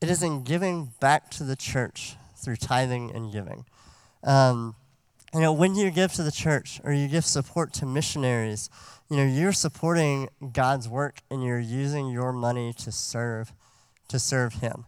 it 0.00 0.08
is 0.08 0.22
in 0.22 0.44
giving 0.44 0.92
back 1.00 1.30
to 1.32 1.44
the 1.44 1.56
church 1.56 2.16
through 2.36 2.56
tithing 2.56 3.10
and 3.14 3.32
giving. 3.32 3.64
Um, 4.24 4.74
you 5.32 5.40
know, 5.40 5.52
when 5.52 5.74
you 5.74 5.90
give 5.90 6.12
to 6.14 6.22
the 6.22 6.32
church 6.32 6.80
or 6.82 6.92
you 6.92 7.06
give 7.06 7.24
support 7.24 7.72
to 7.74 7.86
missionaries, 7.86 8.68
you 9.08 9.16
know, 9.16 9.24
you're 9.24 9.52
supporting 9.52 10.28
God's 10.52 10.88
work 10.88 11.20
and 11.30 11.42
you're 11.42 11.60
using 11.60 12.10
your 12.10 12.32
money 12.32 12.72
to 12.74 12.90
serve, 12.90 13.52
to 14.08 14.18
serve 14.18 14.54
Him. 14.54 14.86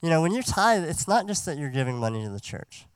You 0.00 0.08
know, 0.08 0.22
when 0.22 0.32
you 0.32 0.42
tithe, 0.42 0.84
it's 0.84 1.08
not 1.08 1.26
just 1.26 1.44
that 1.46 1.58
you're 1.58 1.70
giving 1.70 1.98
money 1.98 2.22
to 2.24 2.30
the 2.30 2.40
church. 2.40 2.86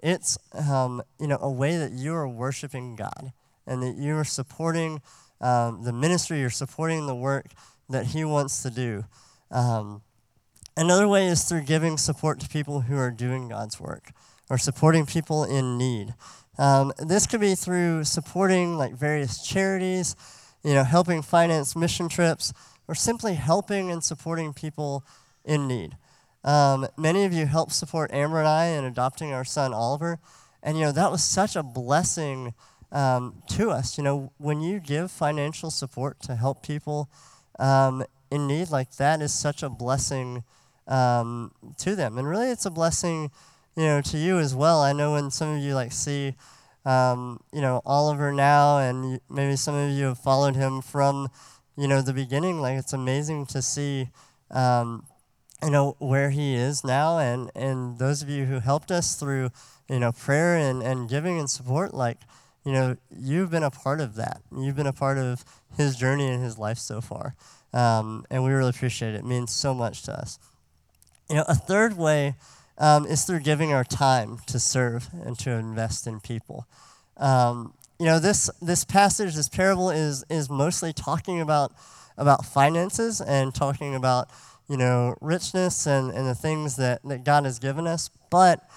It's, 0.00 0.38
um, 0.54 1.02
you 1.20 1.26
know, 1.26 1.38
a 1.40 1.50
way 1.50 1.76
that 1.76 1.92
you 1.92 2.14
are 2.14 2.28
worshiping 2.28 2.96
God 2.96 3.32
and 3.66 3.82
that 3.82 3.96
you 3.96 4.16
are 4.16 4.24
supporting 4.24 5.02
um, 5.40 5.82
the 5.82 5.92
ministry, 5.92 6.40
you're 6.40 6.50
supporting 6.50 7.06
the 7.06 7.14
work 7.14 7.46
that 7.88 8.06
He 8.06 8.24
wants 8.24 8.62
to 8.62 8.70
do. 8.70 9.04
Um, 9.50 10.02
another 10.76 11.08
way 11.08 11.26
is 11.26 11.44
through 11.44 11.62
giving 11.62 11.98
support 11.98 12.40
to 12.40 12.48
people 12.48 12.82
who 12.82 12.96
are 12.96 13.10
doing 13.10 13.48
God's 13.48 13.78
work 13.78 14.12
or 14.50 14.58
supporting 14.58 15.06
people 15.06 15.44
in 15.44 15.78
need. 15.78 16.14
Um, 16.58 16.92
this 16.98 17.26
could 17.26 17.40
be 17.40 17.54
through 17.54 18.04
supporting 18.04 18.76
like 18.76 18.94
various 18.94 19.46
charities, 19.46 20.16
you 20.64 20.74
know, 20.74 20.84
helping 20.84 21.22
finance 21.22 21.76
mission 21.76 22.08
trips, 22.08 22.52
or 22.88 22.94
simply 22.94 23.34
helping 23.34 23.90
and 23.90 24.02
supporting 24.02 24.52
people 24.52 25.04
in 25.44 25.68
need. 25.68 25.96
Um, 26.44 26.86
many 26.96 27.24
of 27.24 27.32
you 27.32 27.46
helped 27.46 27.72
support 27.72 28.12
Amber 28.12 28.38
and 28.38 28.48
I 28.48 28.66
in 28.66 28.84
adopting 28.84 29.32
our 29.32 29.44
son 29.44 29.72
Oliver, 29.74 30.18
and 30.62 30.78
you 30.78 30.84
know 30.84 30.92
that 30.92 31.10
was 31.10 31.22
such 31.22 31.56
a 31.56 31.62
blessing 31.62 32.54
um, 32.90 33.42
to 33.50 33.70
us. 33.70 33.98
You 33.98 34.04
know, 34.04 34.32
when 34.38 34.60
you 34.60 34.80
give 34.80 35.10
financial 35.10 35.70
support 35.70 36.20
to 36.22 36.36
help 36.36 36.62
people 36.62 37.10
um, 37.58 38.04
in 38.30 38.46
need, 38.46 38.70
like 38.70 38.96
that 38.96 39.20
is 39.20 39.32
such 39.32 39.62
a 39.62 39.68
blessing 39.68 40.44
um, 40.86 41.52
to 41.78 41.94
them, 41.94 42.18
and 42.18 42.28
really, 42.28 42.50
it's 42.50 42.66
a 42.66 42.70
blessing, 42.70 43.30
you 43.78 43.84
know, 43.84 44.00
to 44.02 44.18
you 44.18 44.38
as 44.38 44.54
well. 44.54 44.82
I 44.82 44.92
know 44.92 45.12
when 45.12 45.30
some 45.30 45.56
of 45.56 45.62
you 45.62 45.74
like 45.74 45.92
see, 45.92 46.34
um, 46.84 47.40
you 47.52 47.60
know, 47.60 47.80
Oliver 47.86 48.32
now, 48.32 48.78
and 48.78 49.20
maybe 49.30 49.56
some 49.56 49.74
of 49.74 49.90
you 49.90 50.06
have 50.06 50.18
followed 50.18 50.56
him 50.56 50.82
from, 50.82 51.28
you 51.76 51.88
know, 51.88 52.02
the 52.02 52.12
beginning. 52.12 52.60
Like 52.60 52.78
it's 52.78 52.92
amazing 52.92 53.46
to 53.46 53.62
see. 53.62 54.10
Um, 54.50 55.06
you 55.60 55.70
know 55.70 55.96
where 55.98 56.30
he 56.30 56.54
is 56.54 56.84
now 56.84 57.18
and 57.18 57.50
and 57.56 57.98
those 57.98 58.22
of 58.22 58.28
you 58.28 58.44
who 58.44 58.60
helped 58.60 58.92
us 58.92 59.16
through 59.16 59.50
you 59.88 59.98
know 59.98 60.12
prayer 60.12 60.56
and 60.56 60.84
and 60.84 61.08
giving 61.08 61.36
and 61.36 61.50
support 61.50 61.92
like 61.92 62.18
you 62.68 62.74
know, 62.74 62.96
you've 63.18 63.50
been 63.50 63.62
a 63.62 63.70
part 63.70 63.98
of 63.98 64.16
that. 64.16 64.42
You've 64.54 64.76
been 64.76 64.86
a 64.86 64.92
part 64.92 65.16
of 65.16 65.42
his 65.78 65.96
journey 65.96 66.28
and 66.28 66.42
his 66.42 66.58
life 66.58 66.76
so 66.76 67.00
far. 67.00 67.34
Um, 67.72 68.26
and 68.30 68.44
we 68.44 68.50
really 68.50 68.68
appreciate 68.68 69.14
it. 69.14 69.20
It 69.20 69.24
means 69.24 69.52
so 69.52 69.72
much 69.72 70.02
to 70.02 70.12
us. 70.12 70.38
You 71.30 71.36
know, 71.36 71.44
a 71.48 71.54
third 71.54 71.96
way 71.96 72.34
um, 72.78 73.06
is 73.06 73.24
through 73.24 73.40
giving 73.40 73.72
our 73.72 73.84
time 73.84 74.38
to 74.46 74.58
serve 74.58 75.08
and 75.24 75.38
to 75.40 75.50
invest 75.50 76.06
in 76.06 76.20
people. 76.20 76.66
Um, 77.16 77.74
you 77.98 78.06
know, 78.06 78.18
this, 78.18 78.48
this 78.62 78.84
passage, 78.84 79.34
this 79.34 79.48
parable 79.48 79.90
is, 79.90 80.24
is 80.30 80.48
mostly 80.48 80.92
talking 80.92 81.40
about, 81.40 81.72
about 82.16 82.46
finances 82.46 83.20
and 83.20 83.54
talking 83.54 83.94
about, 83.94 84.28
you 84.68 84.76
know, 84.76 85.16
richness 85.20 85.86
and, 85.86 86.12
and 86.12 86.26
the 86.26 86.34
things 86.34 86.76
that, 86.76 87.02
that 87.04 87.24
God 87.24 87.44
has 87.44 87.58
given 87.58 87.86
us. 87.86 88.10
But 88.30 88.68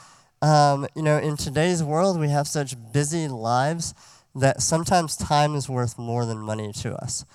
um, 0.41 0.87
you 0.95 1.03
know, 1.03 1.17
in 1.17 1.37
today's 1.37 1.83
world, 1.83 2.19
we 2.19 2.29
have 2.29 2.47
such 2.47 2.75
busy 2.91 3.27
lives 3.27 3.93
that 4.33 4.61
sometimes 4.61 5.15
time 5.15 5.55
is 5.55 5.69
worth 5.69 5.99
more 5.99 6.25
than 6.25 6.39
money 6.39 6.71
to 6.73 6.95
us. 6.95 7.25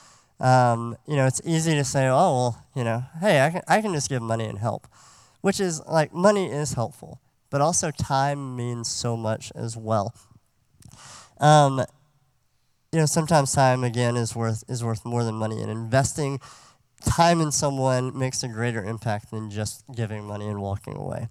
Um, 0.40 0.96
you 1.07 1.14
know, 1.14 1.26
it's 1.26 1.40
easy 1.44 1.74
to 1.74 1.85
say, 1.85 2.09
oh, 2.09 2.12
well, 2.12 2.64
you 2.74 2.83
know, 2.83 3.05
hey, 3.20 3.44
I 3.44 3.50
can, 3.50 3.62
I 3.68 3.81
can 3.81 3.94
just 3.94 4.09
give 4.09 4.22
money 4.22 4.44
and 4.46 4.59
help, 4.59 4.88
which 5.40 5.61
is 5.61 5.85
like 5.87 6.12
money 6.12 6.51
is 6.51 6.75
helpful, 6.75 7.20
but 7.51 7.61
also 7.61 7.90
time 7.90 8.57
means 8.57 8.88
so 8.88 9.16
much 9.16 9.53
as 9.55 9.77
well. 9.77 10.14
Um, 11.38 11.85
you 12.92 13.01
know, 13.01 13.07
sometimes 13.07 13.53
time 13.53 13.85
again 13.85 14.16
is 14.16 14.35
worth 14.35 14.64
is 14.68 14.83
worth 14.83 15.05
more 15.05 15.25
than 15.25 15.35
money, 15.35 15.61
and 15.61 15.70
investing 15.70 16.40
time 17.05 17.40
in 17.40 17.53
someone 17.53 18.16
makes 18.18 18.42
a 18.42 18.49
greater 18.49 18.83
impact 18.85 19.31
than 19.31 19.51
just 19.51 19.85
giving 19.94 20.25
money 20.25 20.46
and 20.46 20.61
walking 20.61 20.96
away. 20.96 21.29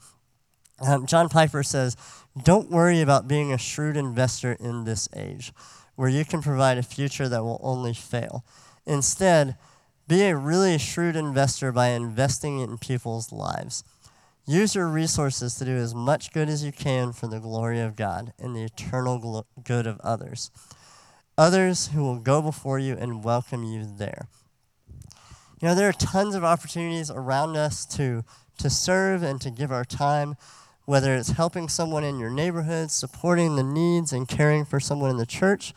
Um, 0.79 1.05
John 1.05 1.29
Piper 1.29 1.63
says, 1.63 1.95
Don't 2.43 2.69
worry 2.69 3.01
about 3.01 3.27
being 3.27 3.51
a 3.53 3.57
shrewd 3.57 3.97
investor 3.97 4.53
in 4.59 4.83
this 4.83 5.07
age, 5.15 5.53
where 5.95 6.09
you 6.09 6.25
can 6.25 6.41
provide 6.41 6.77
a 6.77 6.83
future 6.83 7.29
that 7.29 7.43
will 7.43 7.59
only 7.63 7.93
fail. 7.93 8.45
Instead, 8.85 9.57
be 10.07 10.23
a 10.23 10.35
really 10.35 10.77
shrewd 10.77 11.15
investor 11.15 11.71
by 11.71 11.87
investing 11.87 12.59
in 12.59 12.77
people's 12.77 13.31
lives. 13.31 13.83
Use 14.47 14.75
your 14.75 14.87
resources 14.87 15.55
to 15.55 15.65
do 15.65 15.75
as 15.75 15.95
much 15.95 16.31
good 16.31 16.49
as 16.49 16.63
you 16.63 16.71
can 16.71 17.11
for 17.13 17.25
the 17.27 17.39
glory 17.39 17.79
of 17.79 17.95
God 17.95 18.31
and 18.37 18.55
the 18.55 18.63
eternal 18.63 19.17
glo- 19.17 19.47
good 19.63 19.87
of 19.87 19.99
others. 20.01 20.51
Others 21.35 21.87
who 21.87 22.03
will 22.03 22.19
go 22.19 22.43
before 22.43 22.77
you 22.77 22.95
and 22.95 23.23
welcome 23.23 23.63
you 23.63 23.85
there. 23.97 24.27
You 25.61 25.69
know, 25.69 25.75
there 25.75 25.89
are 25.89 25.93
tons 25.93 26.35
of 26.35 26.43
opportunities 26.43 27.09
around 27.09 27.55
us 27.55 27.87
to, 27.97 28.23
to 28.59 28.69
serve 28.69 29.23
and 29.23 29.41
to 29.41 29.49
give 29.49 29.71
our 29.71 29.85
time 29.85 30.35
whether 30.85 31.15
it's 31.15 31.31
helping 31.31 31.67
someone 31.67 32.03
in 32.03 32.19
your 32.19 32.29
neighborhood, 32.29 32.91
supporting 32.91 33.55
the 33.55 33.63
needs 33.63 34.13
and 34.13 34.27
caring 34.27 34.63
for 34.63 34.79
someone 34.79 35.09
in 35.09 35.17
the 35.17 35.25
church 35.25 35.73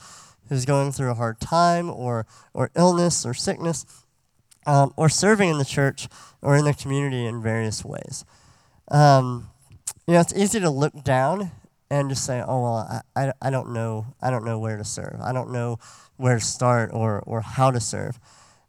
who's 0.51 0.67
going 0.67 0.93
through 0.93 1.11
a 1.11 1.15
hard 1.15 1.41
time 1.41 1.89
or, 1.89 2.27
or 2.53 2.71
illness 2.77 3.25
or 3.25 3.33
sickness, 3.33 3.87
um, 4.67 4.93
or 4.97 5.09
serving 5.09 5.49
in 5.49 5.57
the 5.57 5.65
church 5.65 6.09
or 6.43 6.57
in 6.57 6.67
the 6.67 6.75
community 6.75 7.25
in 7.25 7.43
various 7.43 7.83
ways. 7.83 8.27
Um, 8.91 9.51
you 10.07 10.15
know, 10.15 10.21
it's 10.21 10.35
easy 10.35 10.61
to 10.61 10.71
look 10.71 11.05
down 11.05 11.51
and 11.91 12.09
just 12.09 12.25
say, 12.25 12.43
"Oh 12.47 12.63
well, 12.63 13.03
I, 13.17 13.27
I, 13.29 13.33
I 13.43 13.51
don't 13.51 13.73
know 13.73 14.07
I 14.21 14.31
don't 14.31 14.45
know 14.45 14.59
where 14.59 14.77
to 14.77 14.85
serve. 14.85 15.21
I 15.23 15.33
don't 15.33 15.53
know 15.53 15.79
where 16.17 16.37
to 16.37 16.45
start 16.45 16.91
or 16.93 17.21
or 17.21 17.41
how 17.41 17.71
to 17.71 17.81
serve." 17.81 18.19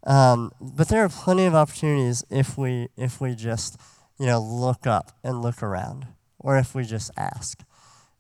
Um, 0.06 0.52
but 0.62 0.88
there 0.88 1.04
are 1.04 1.10
plenty 1.10 1.46
of 1.46 1.56
opportunities 1.56 2.24
if 2.30 2.58
we 2.58 2.90
if 2.98 3.20
we 3.22 3.36
just 3.36 3.80
you 4.18 4.26
know 4.26 4.42
look 4.42 4.88
up 4.88 5.18
and 5.24 5.42
look 5.42 5.62
around 5.62 6.08
or 6.40 6.58
if 6.58 6.74
we 6.74 6.84
just 6.84 7.12
ask. 7.18 7.64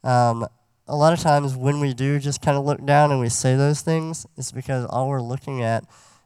Um, 0.03 0.47
a 0.87 0.95
lot 0.95 1.13
of 1.13 1.19
times 1.19 1.55
when 1.55 1.79
we 1.79 1.93
do 1.93 2.19
just 2.19 2.41
kind 2.41 2.57
of 2.57 2.65
look 2.65 2.83
down 2.83 3.11
and 3.11 3.19
we 3.19 3.29
say 3.29 3.55
those 3.55 3.81
things, 3.81 4.25
it's 4.37 4.51
because 4.51 4.85
all 4.85 5.07
we're 5.07 5.21
looking 5.21 5.61
at 5.61 5.83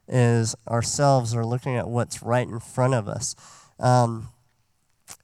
is 0.07 0.55
ourselves 0.69 1.35
or 1.35 1.45
looking 1.45 1.75
at 1.75 1.87
what's 1.87 2.23
right 2.23 2.47
in 2.47 2.59
front 2.59 2.93
of 2.93 3.07
us. 3.07 3.35
Um, 3.79 4.29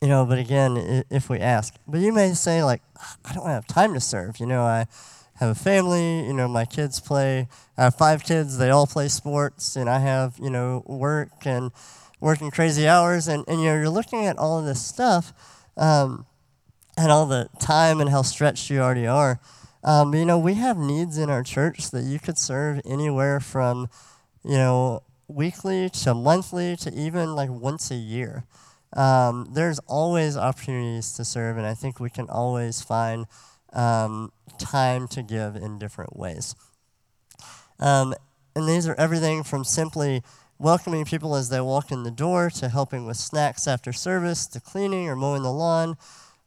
you 0.01 0.07
know, 0.07 0.25
but 0.25 0.37
again, 0.39 1.03
if 1.09 1.29
we 1.29 1.39
ask, 1.39 1.75
but 1.87 1.99
you 1.99 2.13
may 2.13 2.33
say 2.33 2.63
like, 2.63 2.81
I 3.25 3.33
don't 3.33 3.47
have 3.47 3.67
time 3.67 3.93
to 3.93 3.99
serve. 3.99 4.39
You 4.39 4.45
know, 4.45 4.61
I 4.63 4.85
have 5.35 5.49
a 5.49 5.55
family. 5.55 6.25
You 6.25 6.33
know, 6.33 6.47
my 6.47 6.65
kids 6.65 6.99
play. 6.99 7.47
I 7.77 7.85
have 7.85 7.95
five 7.95 8.23
kids. 8.23 8.57
They 8.57 8.69
all 8.69 8.87
play 8.87 9.09
sports, 9.09 9.75
and 9.75 9.89
I 9.89 9.99
have 9.99 10.35
you 10.41 10.49
know 10.49 10.83
work 10.85 11.45
and 11.45 11.71
working 12.21 12.49
crazy 12.51 12.87
hours, 12.87 13.27
and 13.27 13.43
and 13.47 13.59
you 13.59 13.67
know 13.67 13.75
you're 13.75 13.89
looking 13.89 14.25
at 14.25 14.37
all 14.37 14.59
of 14.59 14.65
this 14.65 14.81
stuff. 14.81 15.33
Um, 15.75 16.25
and 16.97 17.11
all 17.11 17.25
the 17.25 17.49
time 17.59 18.01
and 18.01 18.09
how 18.09 18.21
stretched 18.21 18.69
you 18.69 18.79
already 18.79 19.07
are. 19.07 19.39
Um, 19.83 20.13
you 20.13 20.25
know, 20.25 20.37
we 20.37 20.55
have 20.55 20.77
needs 20.77 21.17
in 21.17 21.29
our 21.29 21.43
church 21.43 21.91
that 21.91 22.03
you 22.03 22.19
could 22.19 22.37
serve 22.37 22.81
anywhere 22.85 23.39
from, 23.39 23.87
you 24.43 24.57
know, 24.57 25.03
weekly 25.29 25.89
to 25.89 26.13
monthly 26.13 26.75
to 26.75 26.93
even 26.93 27.35
like 27.35 27.49
once 27.49 27.89
a 27.91 27.95
year. 27.95 28.43
Um, 28.93 29.49
there's 29.53 29.79
always 29.79 30.35
opportunities 30.35 31.13
to 31.13 31.25
serve, 31.25 31.57
and 31.57 31.65
I 31.65 31.73
think 31.73 31.99
we 31.99 32.09
can 32.09 32.27
always 32.29 32.81
find 32.81 33.25
um, 33.73 34.31
time 34.57 35.07
to 35.09 35.21
give 35.21 35.55
in 35.55 35.77
different 35.77 36.17
ways. 36.17 36.55
Um, 37.79 38.13
and 38.55 38.67
these 38.67 38.87
are 38.87 38.95
everything 38.95 39.43
from 39.43 39.63
simply 39.63 40.23
welcoming 40.57 41.05
people 41.05 41.35
as 41.35 41.49
they 41.49 41.61
walk 41.61 41.91
in 41.91 42.03
the 42.03 42.11
door 42.11 42.49
to 42.49 42.67
helping 42.67 43.05
with 43.05 43.17
snacks 43.17 43.67
after 43.67 43.93
service 43.93 44.47
to 44.47 44.59
cleaning 44.59 45.07
or 45.07 45.15
mowing 45.15 45.43
the 45.43 45.51
lawn 45.51 45.95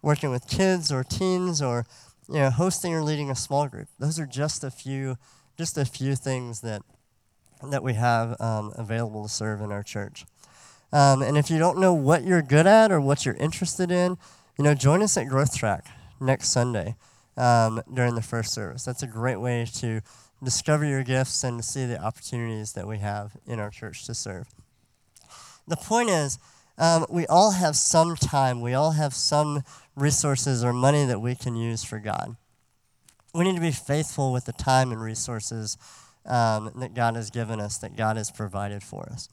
working 0.02 0.31
with 0.31 0.48
kids 0.48 0.92
or 0.92 1.05
teens 1.05 1.62
or 1.62 1.87
you 2.28 2.35
know, 2.35 2.50
hosting 2.50 2.94
or 2.94 3.02
leading 3.02 3.31
a 3.31 3.37
small 3.37 3.68
group. 3.68 3.88
Those 3.98 4.18
are 4.18 4.26
just 4.26 4.64
a 4.64 4.70
few, 4.70 5.16
just 5.57 5.78
a 5.78 5.85
few 5.85 6.14
things 6.16 6.61
that 6.61 6.83
that 7.70 7.85
we 7.85 7.94
have 7.94 8.40
um, 8.40 8.72
available 8.74 9.22
to 9.22 9.28
serve 9.28 9.61
in 9.61 9.70
our 9.70 9.85
church. 9.85 10.24
Um, 10.92 11.22
and 11.22 11.38
if 11.38 11.50
you 11.50 11.59
don't 11.59 11.78
know 11.78 11.94
what 11.94 12.24
you're 12.24 12.42
good 12.42 12.66
at 12.66 12.92
or 12.92 13.00
what 13.00 13.24
you're 13.24 13.37
interested 13.37 13.90
in, 13.90 14.18
you 14.59 14.64
know, 14.64 14.74
join 14.74 15.02
us 15.02 15.16
at 15.16 15.28
Growth 15.28 15.57
Track 15.57 15.87
next 16.20 16.48
Sunday 16.48 16.96
um, 17.37 17.83
during 17.92 18.14
the 18.14 18.22
first 18.22 18.52
service. 18.52 18.85
That's 18.85 19.02
a 19.02 19.07
great 19.07 19.40
way 19.40 19.66
to 19.76 20.02
discover 20.42 20.85
your 20.85 21.02
gifts 21.02 21.44
and 21.44 21.64
see 21.64 21.87
the 21.87 22.02
opportunities 22.02 22.72
that 22.72 22.87
we 22.87 22.98
have 22.98 23.37
in 23.46 23.59
our 23.61 23.70
church 23.70 24.05
to 24.07 24.14
serve. 24.14 24.48
The 25.66 25.76
point 25.76 26.11
is, 26.11 26.38
um, 26.78 27.07
we 27.09 27.26
all 27.26 27.52
have 27.52 27.76
some 27.76 28.16
time, 28.16 28.61
we 28.61 28.74
all 28.74 28.92
have 28.92 29.14
some 29.14 29.62
resources 29.94 30.64
or 30.64 30.72
money 30.72 31.05
that 31.05 31.20
we 31.20 31.35
can 31.35 31.55
use 31.55 31.85
for 31.85 31.98
God. 31.98 32.37
We 33.35 33.44
need 33.44 33.55
to 33.55 33.61
be 33.61 33.72
faithful 33.72 34.33
with 34.33 34.46
the 34.46 34.52
time 34.52 34.90
and 34.90 35.00
resources 35.00 35.78
um, 36.26 36.72
that 36.76 36.94
God 36.94 37.16
has 37.16 37.31
given 37.31 37.61
us, 37.61 37.78
that 37.78 37.96
God 37.96 38.16
has 38.16 38.31
provided 38.31 38.83
for 38.83 39.09
us. 39.11 39.28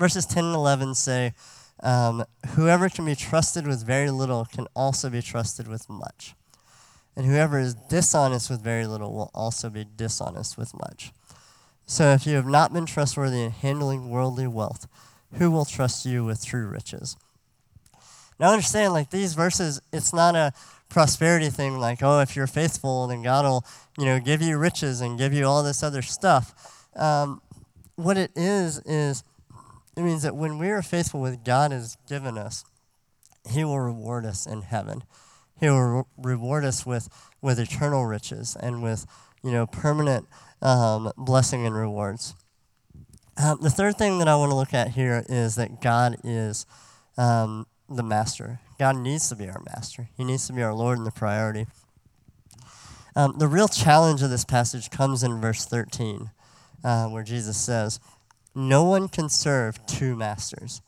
Verses 0.00 0.24
10 0.24 0.46
and 0.46 0.54
11 0.54 0.94
say, 0.94 1.34
um, 1.82 2.24
Whoever 2.54 2.88
can 2.88 3.04
be 3.04 3.14
trusted 3.14 3.66
with 3.66 3.84
very 3.84 4.10
little 4.10 4.46
can 4.46 4.66
also 4.74 5.10
be 5.10 5.20
trusted 5.20 5.68
with 5.68 5.90
much. 5.90 6.34
And 7.14 7.26
whoever 7.26 7.58
is 7.58 7.74
dishonest 7.74 8.48
with 8.48 8.62
very 8.62 8.86
little 8.86 9.12
will 9.12 9.30
also 9.34 9.68
be 9.68 9.84
dishonest 9.84 10.56
with 10.56 10.72
much. 10.72 11.12
So 11.84 12.12
if 12.14 12.26
you 12.26 12.36
have 12.36 12.46
not 12.46 12.72
been 12.72 12.86
trustworthy 12.86 13.42
in 13.42 13.50
handling 13.50 14.08
worldly 14.08 14.46
wealth, 14.46 14.88
who 15.34 15.50
will 15.50 15.66
trust 15.66 16.06
you 16.06 16.24
with 16.24 16.46
true 16.46 16.66
riches? 16.66 17.18
Now 18.38 18.52
understand, 18.52 18.94
like 18.94 19.10
these 19.10 19.34
verses, 19.34 19.82
it's 19.92 20.14
not 20.14 20.34
a 20.34 20.54
prosperity 20.88 21.50
thing 21.50 21.78
like, 21.78 22.02
oh, 22.02 22.20
if 22.20 22.36
you're 22.36 22.46
faithful, 22.46 23.06
then 23.06 23.22
God 23.22 23.44
will, 23.44 23.66
you 23.98 24.06
know, 24.06 24.18
give 24.18 24.40
you 24.40 24.56
riches 24.56 25.02
and 25.02 25.18
give 25.18 25.34
you 25.34 25.44
all 25.44 25.62
this 25.62 25.82
other 25.82 26.00
stuff. 26.00 26.88
Um, 26.96 27.42
what 27.96 28.16
it 28.16 28.30
is, 28.34 28.78
is 28.86 29.24
it 30.00 30.04
means 30.04 30.22
that 30.22 30.34
when 30.34 30.58
we 30.58 30.70
are 30.70 30.80
faithful 30.80 31.20
with 31.20 31.44
God 31.44 31.72
has 31.72 31.98
given 32.08 32.38
us, 32.38 32.64
He 33.50 33.64
will 33.64 33.78
reward 33.78 34.24
us 34.24 34.46
in 34.46 34.62
heaven. 34.62 35.04
He 35.60 35.68
will 35.68 35.80
re- 35.80 36.04
reward 36.16 36.64
us 36.64 36.86
with, 36.86 37.10
with 37.42 37.58
eternal 37.58 38.06
riches 38.06 38.56
and 38.58 38.82
with, 38.82 39.04
you 39.44 39.52
know, 39.52 39.66
permanent 39.66 40.26
um, 40.62 41.12
blessing 41.18 41.66
and 41.66 41.74
rewards. 41.74 42.34
Um, 43.36 43.58
the 43.60 43.68
third 43.68 43.98
thing 43.98 44.18
that 44.20 44.28
I 44.28 44.36
want 44.36 44.52
to 44.52 44.56
look 44.56 44.72
at 44.72 44.88
here 44.88 45.22
is 45.28 45.56
that 45.56 45.82
God 45.82 46.16
is 46.24 46.64
um, 47.18 47.66
the 47.90 48.02
master. 48.02 48.60
God 48.78 48.96
needs 48.96 49.28
to 49.28 49.36
be 49.36 49.50
our 49.50 49.62
master. 49.66 50.08
He 50.16 50.24
needs 50.24 50.46
to 50.46 50.54
be 50.54 50.62
our 50.62 50.72
Lord 50.72 50.96
and 50.96 51.06
the 51.06 51.10
priority. 51.10 51.66
Um, 53.14 53.34
the 53.36 53.48
real 53.48 53.68
challenge 53.68 54.22
of 54.22 54.30
this 54.30 54.46
passage 54.46 54.88
comes 54.88 55.22
in 55.22 55.42
verse 55.42 55.66
13, 55.66 56.30
uh, 56.84 57.08
where 57.08 57.22
Jesus 57.22 57.58
says, 57.58 58.00
No 58.54 58.84
one 58.84 59.08
can 59.08 59.28
serve 59.28 59.84
two 59.86 60.16
masters. 60.16 60.82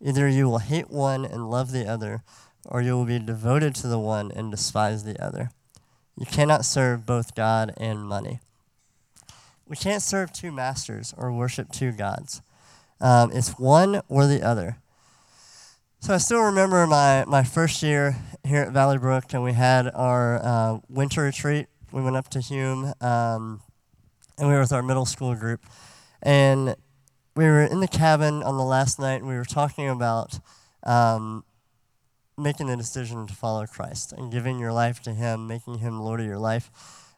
Either 0.00 0.28
you 0.28 0.48
will 0.48 0.58
hate 0.58 0.90
one 0.90 1.24
and 1.24 1.50
love 1.50 1.72
the 1.72 1.86
other, 1.86 2.22
or 2.64 2.80
you 2.80 2.96
will 2.96 3.04
be 3.04 3.18
devoted 3.18 3.74
to 3.76 3.86
the 3.86 3.98
one 3.98 4.30
and 4.32 4.50
despise 4.50 5.04
the 5.04 5.22
other. 5.22 5.50
You 6.16 6.26
cannot 6.26 6.64
serve 6.64 7.06
both 7.06 7.34
God 7.34 7.72
and 7.76 8.06
money. 8.06 8.40
We 9.66 9.76
can't 9.76 10.02
serve 10.02 10.32
two 10.32 10.52
masters 10.52 11.14
or 11.16 11.32
worship 11.32 11.70
two 11.70 11.92
gods. 11.92 12.42
Um, 13.00 13.30
it's 13.32 13.58
one 13.58 14.02
or 14.08 14.26
the 14.26 14.42
other. 14.42 14.78
So 16.00 16.14
I 16.14 16.18
still 16.18 16.40
remember 16.40 16.86
my, 16.86 17.24
my 17.26 17.42
first 17.42 17.82
year 17.82 18.16
here 18.44 18.62
at 18.62 18.72
Valley 18.72 18.98
Brook, 18.98 19.32
and 19.32 19.42
we 19.42 19.52
had 19.52 19.90
our 19.94 20.40
uh, 20.42 20.78
winter 20.88 21.22
retreat. 21.22 21.66
We 21.92 22.02
went 22.02 22.16
up 22.16 22.28
to 22.30 22.40
Hume, 22.40 22.94
um, 23.00 23.60
and 24.38 24.48
we 24.48 24.54
were 24.54 24.60
with 24.60 24.72
our 24.72 24.82
middle 24.82 25.06
school 25.06 25.34
group. 25.34 25.60
And 26.22 26.74
we 27.36 27.44
were 27.44 27.62
in 27.62 27.80
the 27.80 27.88
cabin 27.88 28.42
on 28.42 28.56
the 28.56 28.64
last 28.64 28.98
night, 28.98 29.16
and 29.16 29.28
we 29.28 29.36
were 29.36 29.44
talking 29.44 29.88
about 29.88 30.40
um, 30.82 31.44
making 32.36 32.66
the 32.66 32.76
decision 32.76 33.26
to 33.26 33.34
follow 33.34 33.66
Christ 33.66 34.12
and 34.12 34.32
giving 34.32 34.58
your 34.58 34.72
life 34.72 35.00
to 35.02 35.12
Him, 35.12 35.46
making 35.46 35.78
Him 35.78 36.00
Lord 36.00 36.20
of 36.20 36.26
your 36.26 36.38
life. 36.38 36.70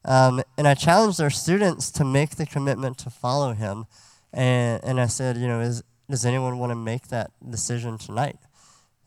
Um, 0.05 0.42
and 0.59 0.66
I 0.66 0.75
challenged 0.75 1.20
our 1.20 1.31
students 1.31 1.90
to 1.92 2.05
make 2.05 2.37
the 2.37 2.46
commitment 2.46 2.98
to 2.98 3.11
follow 3.11 3.53
him. 3.53 3.87
And, 4.33 4.83
and 4.83 5.01
I 5.01 5.07
said, 5.07 5.37
you 5.37 5.46
know, 5.46 5.61
is, 5.61 5.83
does 6.11 6.27
anyone 6.27 6.59
want 6.59 6.70
to 6.70 6.77
make 6.77 7.09
that 7.09 7.31
decision 7.48 7.98
tonight? 7.98 8.38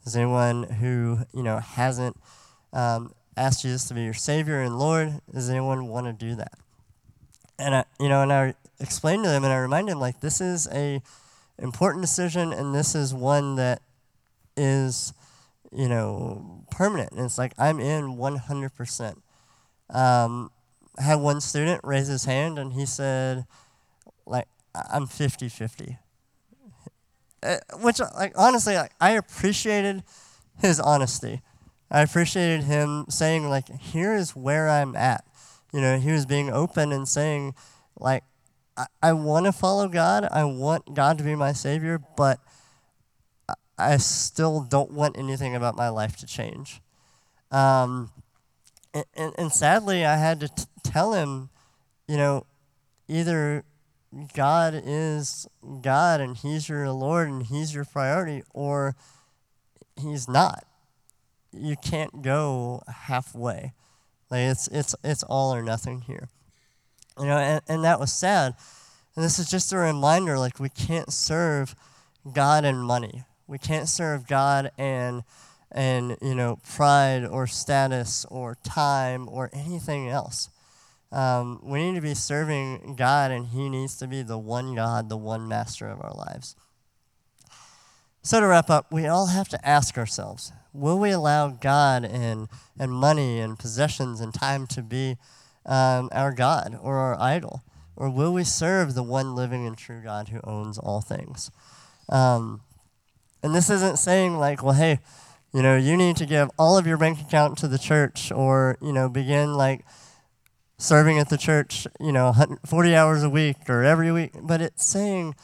Is 0.06 0.16
anyone 0.16 0.64
who, 0.64 1.20
you 1.34 1.44
know, 1.44 1.60
hasn't 1.60 2.16
um, 2.72 3.14
asked 3.36 3.64
Jesus 3.64 3.86
to 3.86 3.94
be 3.94 4.04
your 4.04 4.14
Savior 4.14 4.62
and 4.62 4.78
Lord, 4.80 5.22
does 5.34 5.50
anyone 5.50 5.88
want 5.88 6.08
to 6.08 6.14
do 6.14 6.36
that? 6.36 6.54
And 7.58 7.76
I, 7.76 7.86
you 8.00 8.10
know, 8.10 8.22
and 8.22 8.34
I 8.34 8.54
explained 8.80 9.24
to 9.24 9.30
them 9.30 9.44
and 9.44 9.54
I 9.54 9.58
reminded 9.58 9.94
them, 9.94 10.00
like, 10.00 10.20
this 10.20 10.42
is 10.42 10.68
a 10.72 11.02
important 11.58 12.04
decision 12.04 12.52
and 12.52 12.76
this 12.76 12.96
is 12.96 13.14
one 13.14 13.56
that 13.56 13.82
is, 14.58 15.14
you 15.72 15.88
know, 15.88 16.66
permanent. 16.72 17.12
And 17.12 17.22
it's 17.22 17.38
like, 17.38 17.54
I'm 17.58 17.80
in 17.80 18.18
100%. 18.18 19.16
Um, 19.90 20.52
I 20.98 21.02
had 21.02 21.16
one 21.16 21.42
student 21.42 21.82
raise 21.84 22.08
his 22.08 22.26
hand 22.26 22.58
and 22.58 22.74
he 22.74 22.86
said, 22.86 23.46
like, 24.26 24.48
I'm 24.92 25.08
50 25.08 25.50
50. 25.50 25.98
Uh, 27.44 27.58
which, 27.82 28.00
like, 28.00 28.34
honestly, 28.36 28.76
like, 28.76 28.94
I 29.00 29.12
appreciated 29.12 30.04
his 30.60 30.80
honesty. 30.80 31.42
I 31.92 32.02
appreciated 32.02 32.64
him 32.64 33.06
saying, 33.10 33.48
like, 33.48 33.70
here 33.80 34.16
is 34.16 34.36
where 34.36 34.68
I'm 34.70 34.96
at. 34.96 35.25
You 35.76 35.82
know, 35.82 36.00
he 36.00 36.14
was 36.14 36.26
being 36.26 36.50
open 36.50 36.94
and 36.94 37.06
saying, 37.06 37.54
like, 38.00 38.24
I, 38.78 38.86
I 39.04 39.12
want 39.12 39.46
to 39.46 39.52
follow 39.52 39.90
God. 39.90 40.26
I 40.32 40.46
want 40.46 40.94
God 40.94 41.18
to 41.18 41.24
be 41.26 41.36
my 41.36 41.52
Savior, 41.52 42.02
but 42.16 42.40
I 43.78 43.98
still 43.98 44.62
don't 44.62 44.92
want 44.92 45.18
anything 45.18 45.54
about 45.54 45.76
my 45.76 45.90
life 45.90 46.16
to 46.20 46.26
change. 46.26 46.82
Um, 47.52 48.10
and, 48.94 49.04
and, 49.16 49.34
and 49.38 49.52
sadly, 49.52 50.06
I 50.06 50.16
had 50.16 50.40
to 50.40 50.48
t- 50.48 50.64
tell 50.82 51.12
him, 51.12 51.50
you 52.08 52.16
know, 52.16 52.46
either 53.10 53.66
God 54.34 54.82
is 54.82 55.46
God 55.82 56.22
and 56.22 56.38
He's 56.38 56.70
your 56.70 56.90
Lord 56.92 57.28
and 57.28 57.44
He's 57.44 57.76
your 57.76 57.84
priority, 57.84 58.44
or 58.54 58.96
He's 60.00 60.30
not. 60.30 60.66
You 61.52 61.76
can't 61.76 62.22
go 62.22 62.82
halfway. 62.88 63.74
Like 64.30 64.42
it's 64.42 64.68
it's 64.68 64.96
it's 65.04 65.24
all 65.24 65.54
or 65.54 65.62
nothing 65.62 66.02
here. 66.02 66.30
You 67.20 67.26
know, 67.26 67.38
and, 67.38 67.62
and 67.68 67.84
that 67.84 68.00
was 68.00 68.12
sad. 68.12 68.56
And 69.16 69.24
this 69.24 69.40
is 69.40 69.50
just 69.50 69.72
a 69.72 69.78
reminder, 69.78 70.38
like 70.38 70.60
we 70.60 70.70
can't 70.70 71.12
serve 71.12 71.76
God 72.34 72.66
and 72.66 72.84
money. 72.84 73.24
We 73.48 73.58
can't 73.58 73.88
serve 73.88 74.28
God 74.28 74.72
and 74.78 75.24
and 75.72 76.18
you 76.22 76.36
know 76.36 76.60
pride 76.68 77.26
or 77.26 77.48
status 77.48 78.26
or 78.30 78.58
time 78.64 79.30
or 79.30 79.50
anything 79.54 80.10
else. 80.10 80.50
Um, 81.12 81.60
we 81.64 81.80
need 81.80 81.96
to 81.96 82.02
be 82.02 82.14
serving 82.14 82.96
God, 82.98 83.32
and 83.32 83.48
He 83.48 83.70
needs 83.70 83.96
to 83.98 84.08
be 84.08 84.22
the 84.22 84.38
one 84.38 84.76
God, 84.76 85.08
the 85.08 85.18
one 85.18 85.48
master 85.48 85.88
of 85.88 86.02
our 86.02 86.14
lives. 86.14 86.56
So, 88.22 88.40
to 88.40 88.48
wrap 88.48 88.70
up, 88.70 88.92
we 88.92 89.06
all 89.06 89.28
have 89.28 89.48
to 89.50 89.68
ask 89.68 89.98
ourselves 89.98 90.52
will 90.76 91.00
we 91.00 91.12
allow 91.12 91.50
God 91.50 92.06
and, 92.06 92.48
and 92.80 92.92
money 92.92 93.40
and 93.40 93.58
possessions 93.58 94.20
and 94.20 94.34
time 94.34 94.68
to 94.68 94.82
be 94.82 95.18
um, 95.66 96.10
our 96.12 96.32
God 96.32 96.78
or 96.82 96.98
our 96.98 97.20
idol? 97.20 97.64
Or 97.96 98.10
will 98.10 98.34
we 98.34 98.44
serve 98.44 98.94
the 98.94 99.04
one 99.04 99.36
living 99.36 99.66
and 99.66 99.78
true 99.78 100.02
God 100.04 100.30
who 100.30 100.42
owns 100.44 100.78
all 100.78 101.02
things? 101.02 101.50
Um, 102.10 102.62
and 103.42 103.56
this 103.56 103.70
isn't 103.70 104.00
saying, 104.00 104.38
like, 104.38 104.62
well, 104.62 104.74
hey, 104.74 105.00
you 105.54 105.62
know, 105.62 105.78
you 105.78 105.96
need 105.96 106.18
to 106.18 106.26
give 106.26 106.50
all 106.60 106.78
of 106.78 106.86
your 106.86 106.98
bank 106.98 107.22
account 107.22 107.58
to 107.60 107.68
the 107.68 107.78
church 107.78 108.32
or, 108.32 108.78
you 108.82 108.92
know, 108.92 109.08
begin 109.08 109.54
like 109.54 109.86
serving 110.78 111.20
at 111.20 111.30
the 111.30 111.38
church, 111.38 111.88
you 112.00 112.12
know, 112.12 112.34
40 112.66 112.96
hours 112.96 113.24
a 113.24 113.30
week 113.30 113.70
or 113.70 113.84
every 113.84 114.12
week. 114.12 114.32
But 114.42 114.62
it's 114.62 114.86
saying, 114.86 115.36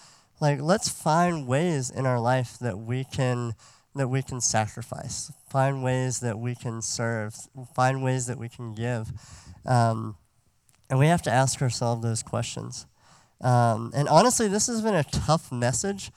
like, 0.41 0.60
let's 0.60 0.89
find 0.89 1.48
ways 1.48 1.89
in 1.89 2.06
our 2.06 2.20
life 2.20 2.58
that 2.60 2.78
we 2.80 3.06
can 3.06 3.54
that 3.95 4.08
we 4.08 4.21
can 4.21 4.39
sacrifice, 4.39 5.32
find 5.49 5.84
ways 5.84 6.19
that 6.21 6.39
we 6.39 6.56
can 6.56 6.82
serve, 6.82 7.36
find 7.75 8.04
ways 8.04 8.27
that 8.27 8.38
we 8.38 8.49
can 8.49 8.73
give. 8.73 9.12
Um, 9.65 10.15
and 10.89 10.99
we 10.99 11.08
have 11.08 11.21
to 11.23 11.32
ask 11.32 11.62
ourselves 11.62 12.01
those 12.01 12.23
questions. 12.23 12.86
Um, 13.41 13.91
and 13.95 14.08
honestly, 14.08 14.47
this 14.47 14.67
has 14.67 14.82
been 14.82 14.95
a 14.95 15.04
tough 15.04 15.51
message 15.51 16.12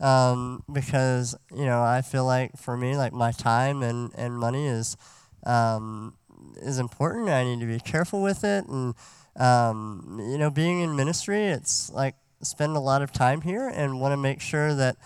um, 0.00 0.62
because 0.72 1.36
you 1.54 1.66
know 1.66 1.82
I 1.82 2.02
feel 2.02 2.24
like 2.24 2.56
for 2.56 2.76
me, 2.76 2.96
like 2.96 3.12
my 3.12 3.32
time 3.32 3.82
and, 3.82 4.10
and 4.14 4.38
money 4.38 4.66
is 4.66 4.96
um, 5.44 6.16
is 6.62 6.78
important. 6.78 7.28
I 7.28 7.44
need 7.44 7.60
to 7.60 7.66
be 7.66 7.78
careful 7.78 8.22
with 8.22 8.44
it, 8.44 8.66
and 8.66 8.94
um, 9.36 10.18
you 10.20 10.38
know, 10.38 10.50
being 10.50 10.80
in 10.80 10.96
ministry, 10.96 11.44
it's 11.44 11.90
like 11.90 12.14
spend 12.42 12.76
a 12.76 12.80
lot 12.80 13.02
of 13.02 13.12
time 13.12 13.42
here 13.42 13.68
and 13.68 14.00
want 14.00 14.12
to 14.12 14.16
make 14.16 14.40
sure 14.40 14.74
that 14.74 14.96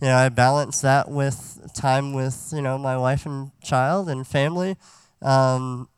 you 0.00 0.08
know 0.08 0.16
I 0.16 0.28
balance 0.28 0.80
that 0.80 1.10
with 1.10 1.70
time 1.74 2.12
with 2.12 2.52
you 2.54 2.62
know 2.62 2.78
my 2.78 2.96
wife 2.96 3.26
and 3.26 3.50
child 3.62 4.08
and 4.08 4.26
family. 4.26 4.76
Um, 5.22 5.88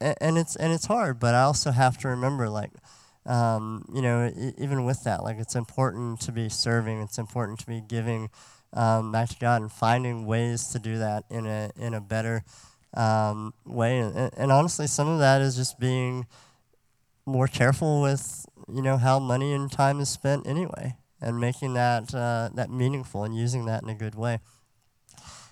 and 0.00 0.38
it's 0.38 0.56
and 0.56 0.72
it's 0.72 0.86
hard, 0.86 1.18
but 1.18 1.34
I 1.34 1.42
also 1.42 1.70
have 1.70 1.98
to 1.98 2.08
remember 2.08 2.48
like 2.48 2.70
um, 3.24 3.84
you 3.94 4.02
know, 4.02 4.32
even 4.58 4.84
with 4.84 5.04
that, 5.04 5.22
like 5.22 5.38
it's 5.38 5.54
important 5.54 6.20
to 6.22 6.32
be 6.32 6.48
serving. 6.48 7.00
It's 7.00 7.18
important 7.18 7.60
to 7.60 7.66
be 7.66 7.80
giving 7.80 8.30
um, 8.72 9.12
back 9.12 9.28
to 9.28 9.38
God 9.38 9.62
and 9.62 9.70
finding 9.70 10.26
ways 10.26 10.68
to 10.68 10.78
do 10.78 10.98
that 10.98 11.24
in 11.30 11.46
a 11.46 11.70
in 11.76 11.94
a 11.94 12.00
better 12.00 12.42
um, 12.94 13.54
way. 13.64 14.00
And, 14.00 14.30
and, 14.36 14.52
honestly, 14.52 14.86
some 14.86 15.08
of 15.08 15.20
that 15.20 15.40
is 15.40 15.56
just 15.56 15.78
being 15.78 16.26
more 17.24 17.46
careful 17.46 18.02
with 18.02 18.44
you 18.72 18.82
know 18.82 18.96
how 18.96 19.18
money 19.18 19.52
and 19.52 19.70
time 19.70 20.00
is 20.00 20.08
spent 20.08 20.46
anyway, 20.46 20.96
and 21.22 21.40
making 21.40 21.74
that 21.74 22.14
uh, 22.14 22.50
that 22.54 22.70
meaningful 22.70 23.24
and 23.24 23.34
using 23.34 23.64
that 23.66 23.82
in 23.82 23.88
a 23.88 23.94
good 23.94 24.14
way. 24.14 24.40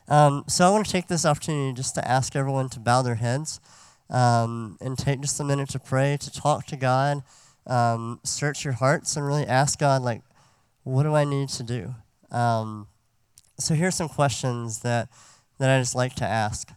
Um, 0.09 0.44
so 0.48 0.66
I 0.66 0.70
want 0.70 0.85
to 0.87 0.92
take 0.92 1.06
this 1.06 1.24
opportunity 1.24 1.72
just 1.72 1.94
to 1.94 2.06
ask 2.06 2.37
everyone 2.37 2.68
to 2.70 2.80
bow 2.80 3.00
their 3.02 3.14
heads 3.14 3.61
um, 4.11 4.76
and 4.80 4.98
take 4.98 5.20
just 5.20 5.40
a 5.40 5.44
minute 5.44 5.70
to 5.70 5.78
pray, 5.78 6.16
to 6.20 6.30
talk 6.30 6.66
to 6.66 6.76
God 6.76 7.22
um, 7.66 8.20
search 8.24 8.64
your 8.64 8.74
hearts 8.74 9.16
and 9.16 9.26
really 9.26 9.46
ask 9.46 9.78
God, 9.78 10.02
like, 10.02 10.22
what 10.83 11.04
do 11.04 11.14
I 11.14 11.24
need 11.24 11.48
to 11.50 11.62
do? 11.62 11.94
Um, 12.30 12.88
so 13.59 13.74
here's 13.74 13.94
some 13.94 14.09
questions 14.09 14.80
that, 14.80 15.09
that 15.59 15.70
I 15.70 15.80
just 15.80 15.94
like 15.94 16.14
to 16.16 16.24
ask. 16.24 16.72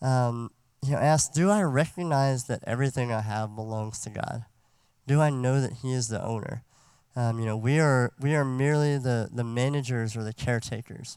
Um, 0.00 0.50
you 0.84 0.92
know, 0.92 0.98
ask, 0.98 1.32
do 1.32 1.50
I 1.50 1.62
recognize 1.62 2.44
that 2.44 2.62
everything 2.66 3.12
I 3.12 3.20
have 3.20 3.54
belongs 3.54 4.00
to 4.00 4.10
God? 4.10 4.44
Do 5.06 5.20
I 5.20 5.30
know 5.30 5.60
that 5.60 5.74
He 5.82 5.92
is 5.92 6.08
the 6.08 6.22
owner? 6.22 6.62
Um, 7.16 7.38
you 7.38 7.46
know, 7.46 7.56
we 7.56 7.78
are, 7.78 8.12
we 8.18 8.34
are 8.34 8.44
merely 8.44 8.98
the, 8.98 9.28
the 9.32 9.44
managers 9.44 10.16
or 10.16 10.24
the 10.24 10.32
caretakers. 10.32 11.16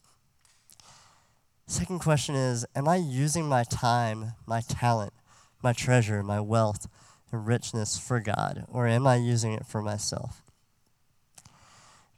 Second 1.66 2.00
question 2.00 2.36
is 2.36 2.66
Am 2.76 2.88
I 2.88 2.96
using 2.96 3.48
my 3.48 3.64
time, 3.64 4.34
my 4.46 4.62
talent, 4.62 5.14
my 5.62 5.74
treasure, 5.74 6.24
my 6.24 6.40
wealth, 6.40 6.88
and 7.32 7.46
richness 7.46 7.98
for 7.98 8.20
God, 8.20 8.66
or 8.70 8.88
am 8.88 9.06
I 9.06 9.16
using 9.16 9.54
it 9.54 9.66
for 9.66 9.82
myself? 9.82 10.44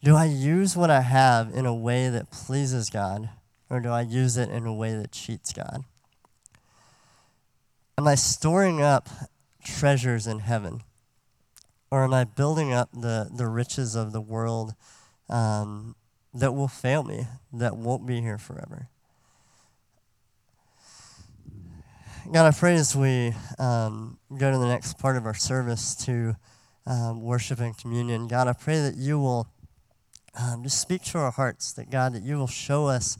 Do 0.04 0.16
I 0.16 0.26
use 0.26 0.78
what 0.78 0.90
I 0.90 1.02
have 1.02 1.54
in 1.54 1.66
a 1.66 1.74
way 1.74 2.10
that 2.10 2.32
pleases 2.32 2.90
God, 2.90 3.30
or 3.70 3.80
do 3.80 3.90
I 3.90 4.02
use 4.02 4.38
it 4.38 4.50
in 4.50 4.66
a 4.66 4.74
way 4.74 4.94
that 4.94 5.12
cheats 5.12 5.52
God? 5.52 5.84
Am 7.98 8.08
I 8.08 8.16
storing 8.16 8.82
up 8.82 9.10
treasures 9.64 10.28
in 10.28 10.40
heaven? 10.40 10.84
Or 11.92 12.04
am 12.04 12.14
I 12.14 12.24
building 12.24 12.72
up 12.72 12.90
the, 12.94 13.30
the 13.34 13.48
riches 13.48 13.96
of 13.96 14.12
the 14.12 14.22
world 14.22 14.76
um, 15.28 15.96
that 16.34 16.54
will 16.54 16.68
fail 16.68 17.04
me, 17.04 17.28
that 17.54 17.78
won't 17.78 18.06
be 18.06 18.22
here 18.22 18.38
forever? 18.38 18.90
God, 22.32 22.46
I 22.46 22.52
pray 22.52 22.76
as 22.76 22.96
we 22.96 23.34
um, 23.58 24.20
go 24.38 24.52
to 24.52 24.58
the 24.60 24.68
next 24.68 25.00
part 25.00 25.18
of 25.18 25.26
our 25.26 25.34
service 25.34 25.96
to 26.06 26.36
um, 26.86 27.24
worship 27.24 27.60
and 27.60 27.76
communion, 27.76 28.28
God, 28.28 28.48
I 28.48 28.54
pray 28.54 28.80
that 28.82 28.96
you 28.96 29.18
will 29.20 29.48
um, 30.40 30.62
just 30.62 30.80
speak 30.80 31.04
to 31.06 31.18
our 31.18 31.32
hearts, 31.32 31.74
that 31.74 31.90
God, 31.90 32.14
that 32.14 32.22
you 32.22 32.38
will 32.38 32.48
show 32.48 32.86
us 32.86 33.18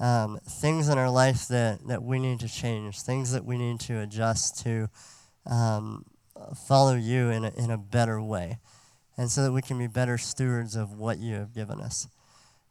um, 0.00 0.40
things 0.44 0.88
in 0.88 0.98
our 0.98 1.10
life 1.10 1.46
that, 1.48 1.86
that 1.86 2.02
we 2.02 2.18
need 2.18 2.40
to 2.40 2.48
change, 2.48 3.02
things 3.02 3.32
that 3.32 3.44
we 3.44 3.56
need 3.56 3.78
to 3.80 4.00
adjust 4.00 4.62
to 4.64 4.88
um, 5.46 6.04
follow 6.54 6.94
you 6.94 7.30
in 7.30 7.44
a, 7.44 7.52
in 7.56 7.70
a 7.70 7.78
better 7.78 8.20
way, 8.20 8.58
and 9.16 9.30
so 9.30 9.42
that 9.42 9.52
we 9.52 9.62
can 9.62 9.78
be 9.78 9.86
better 9.86 10.18
stewards 10.18 10.76
of 10.76 10.92
what 10.92 11.18
you 11.18 11.34
have 11.34 11.54
given 11.54 11.80
us. 11.80 12.08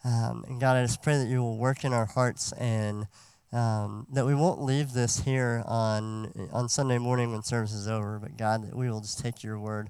Um, 0.03 0.45
and 0.47 0.59
God, 0.61 0.77
I 0.77 0.83
just 0.83 1.01
pray 1.01 1.17
that 1.17 1.27
you 1.27 1.41
will 1.41 1.57
work 1.57 1.83
in 1.83 1.93
our 1.93 2.05
hearts 2.05 2.53
and 2.53 3.07
um, 3.51 4.07
that 4.13 4.25
we 4.25 4.35
won't 4.35 4.61
leave 4.61 4.93
this 4.93 5.21
here 5.21 5.63
on 5.65 6.49
on 6.51 6.69
Sunday 6.69 6.97
morning 6.97 7.31
when 7.31 7.43
service 7.43 7.73
is 7.73 7.87
over, 7.87 8.19
but 8.19 8.37
God, 8.37 8.63
that 8.67 8.75
we 8.75 8.89
will 8.89 9.01
just 9.01 9.19
take 9.19 9.43
your 9.43 9.59
word 9.59 9.89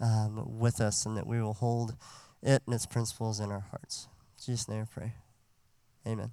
um, 0.00 0.58
with 0.58 0.80
us 0.80 1.06
and 1.06 1.16
that 1.16 1.26
we 1.26 1.40
will 1.40 1.54
hold 1.54 1.94
it 2.42 2.62
and 2.66 2.74
its 2.74 2.86
principles 2.86 3.40
in 3.40 3.50
our 3.50 3.66
hearts. 3.70 4.08
In 4.38 4.44
Jesus' 4.52 4.68
name 4.68 4.82
I 4.82 4.86
pray. 4.92 5.12
Amen. 6.06 6.32